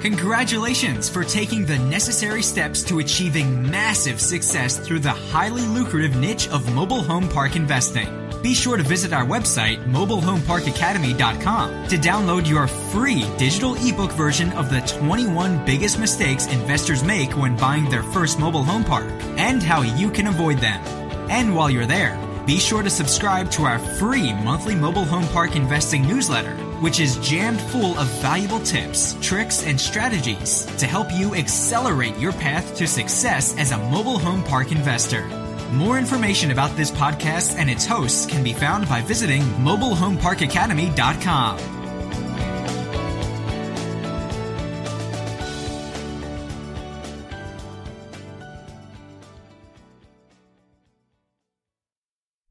[0.00, 6.46] Congratulations for taking the necessary steps to achieving massive success through the highly lucrative niche
[6.50, 8.06] of mobile home park investing.
[8.40, 14.70] Be sure to visit our website, mobilehomeparkacademy.com, to download your free digital ebook version of
[14.70, 19.82] the 21 biggest mistakes investors make when buying their first mobile home park and how
[19.82, 20.80] you can avoid them.
[21.28, 25.56] And while you're there, be sure to subscribe to our free monthly mobile home park
[25.56, 31.34] investing newsletter which is jammed full of valuable tips, tricks, and strategies to help you
[31.34, 35.26] accelerate your path to success as a mobile home park investor.
[35.72, 41.77] More information about this podcast and its hosts can be found by visiting mobilehomeparkacademy.com.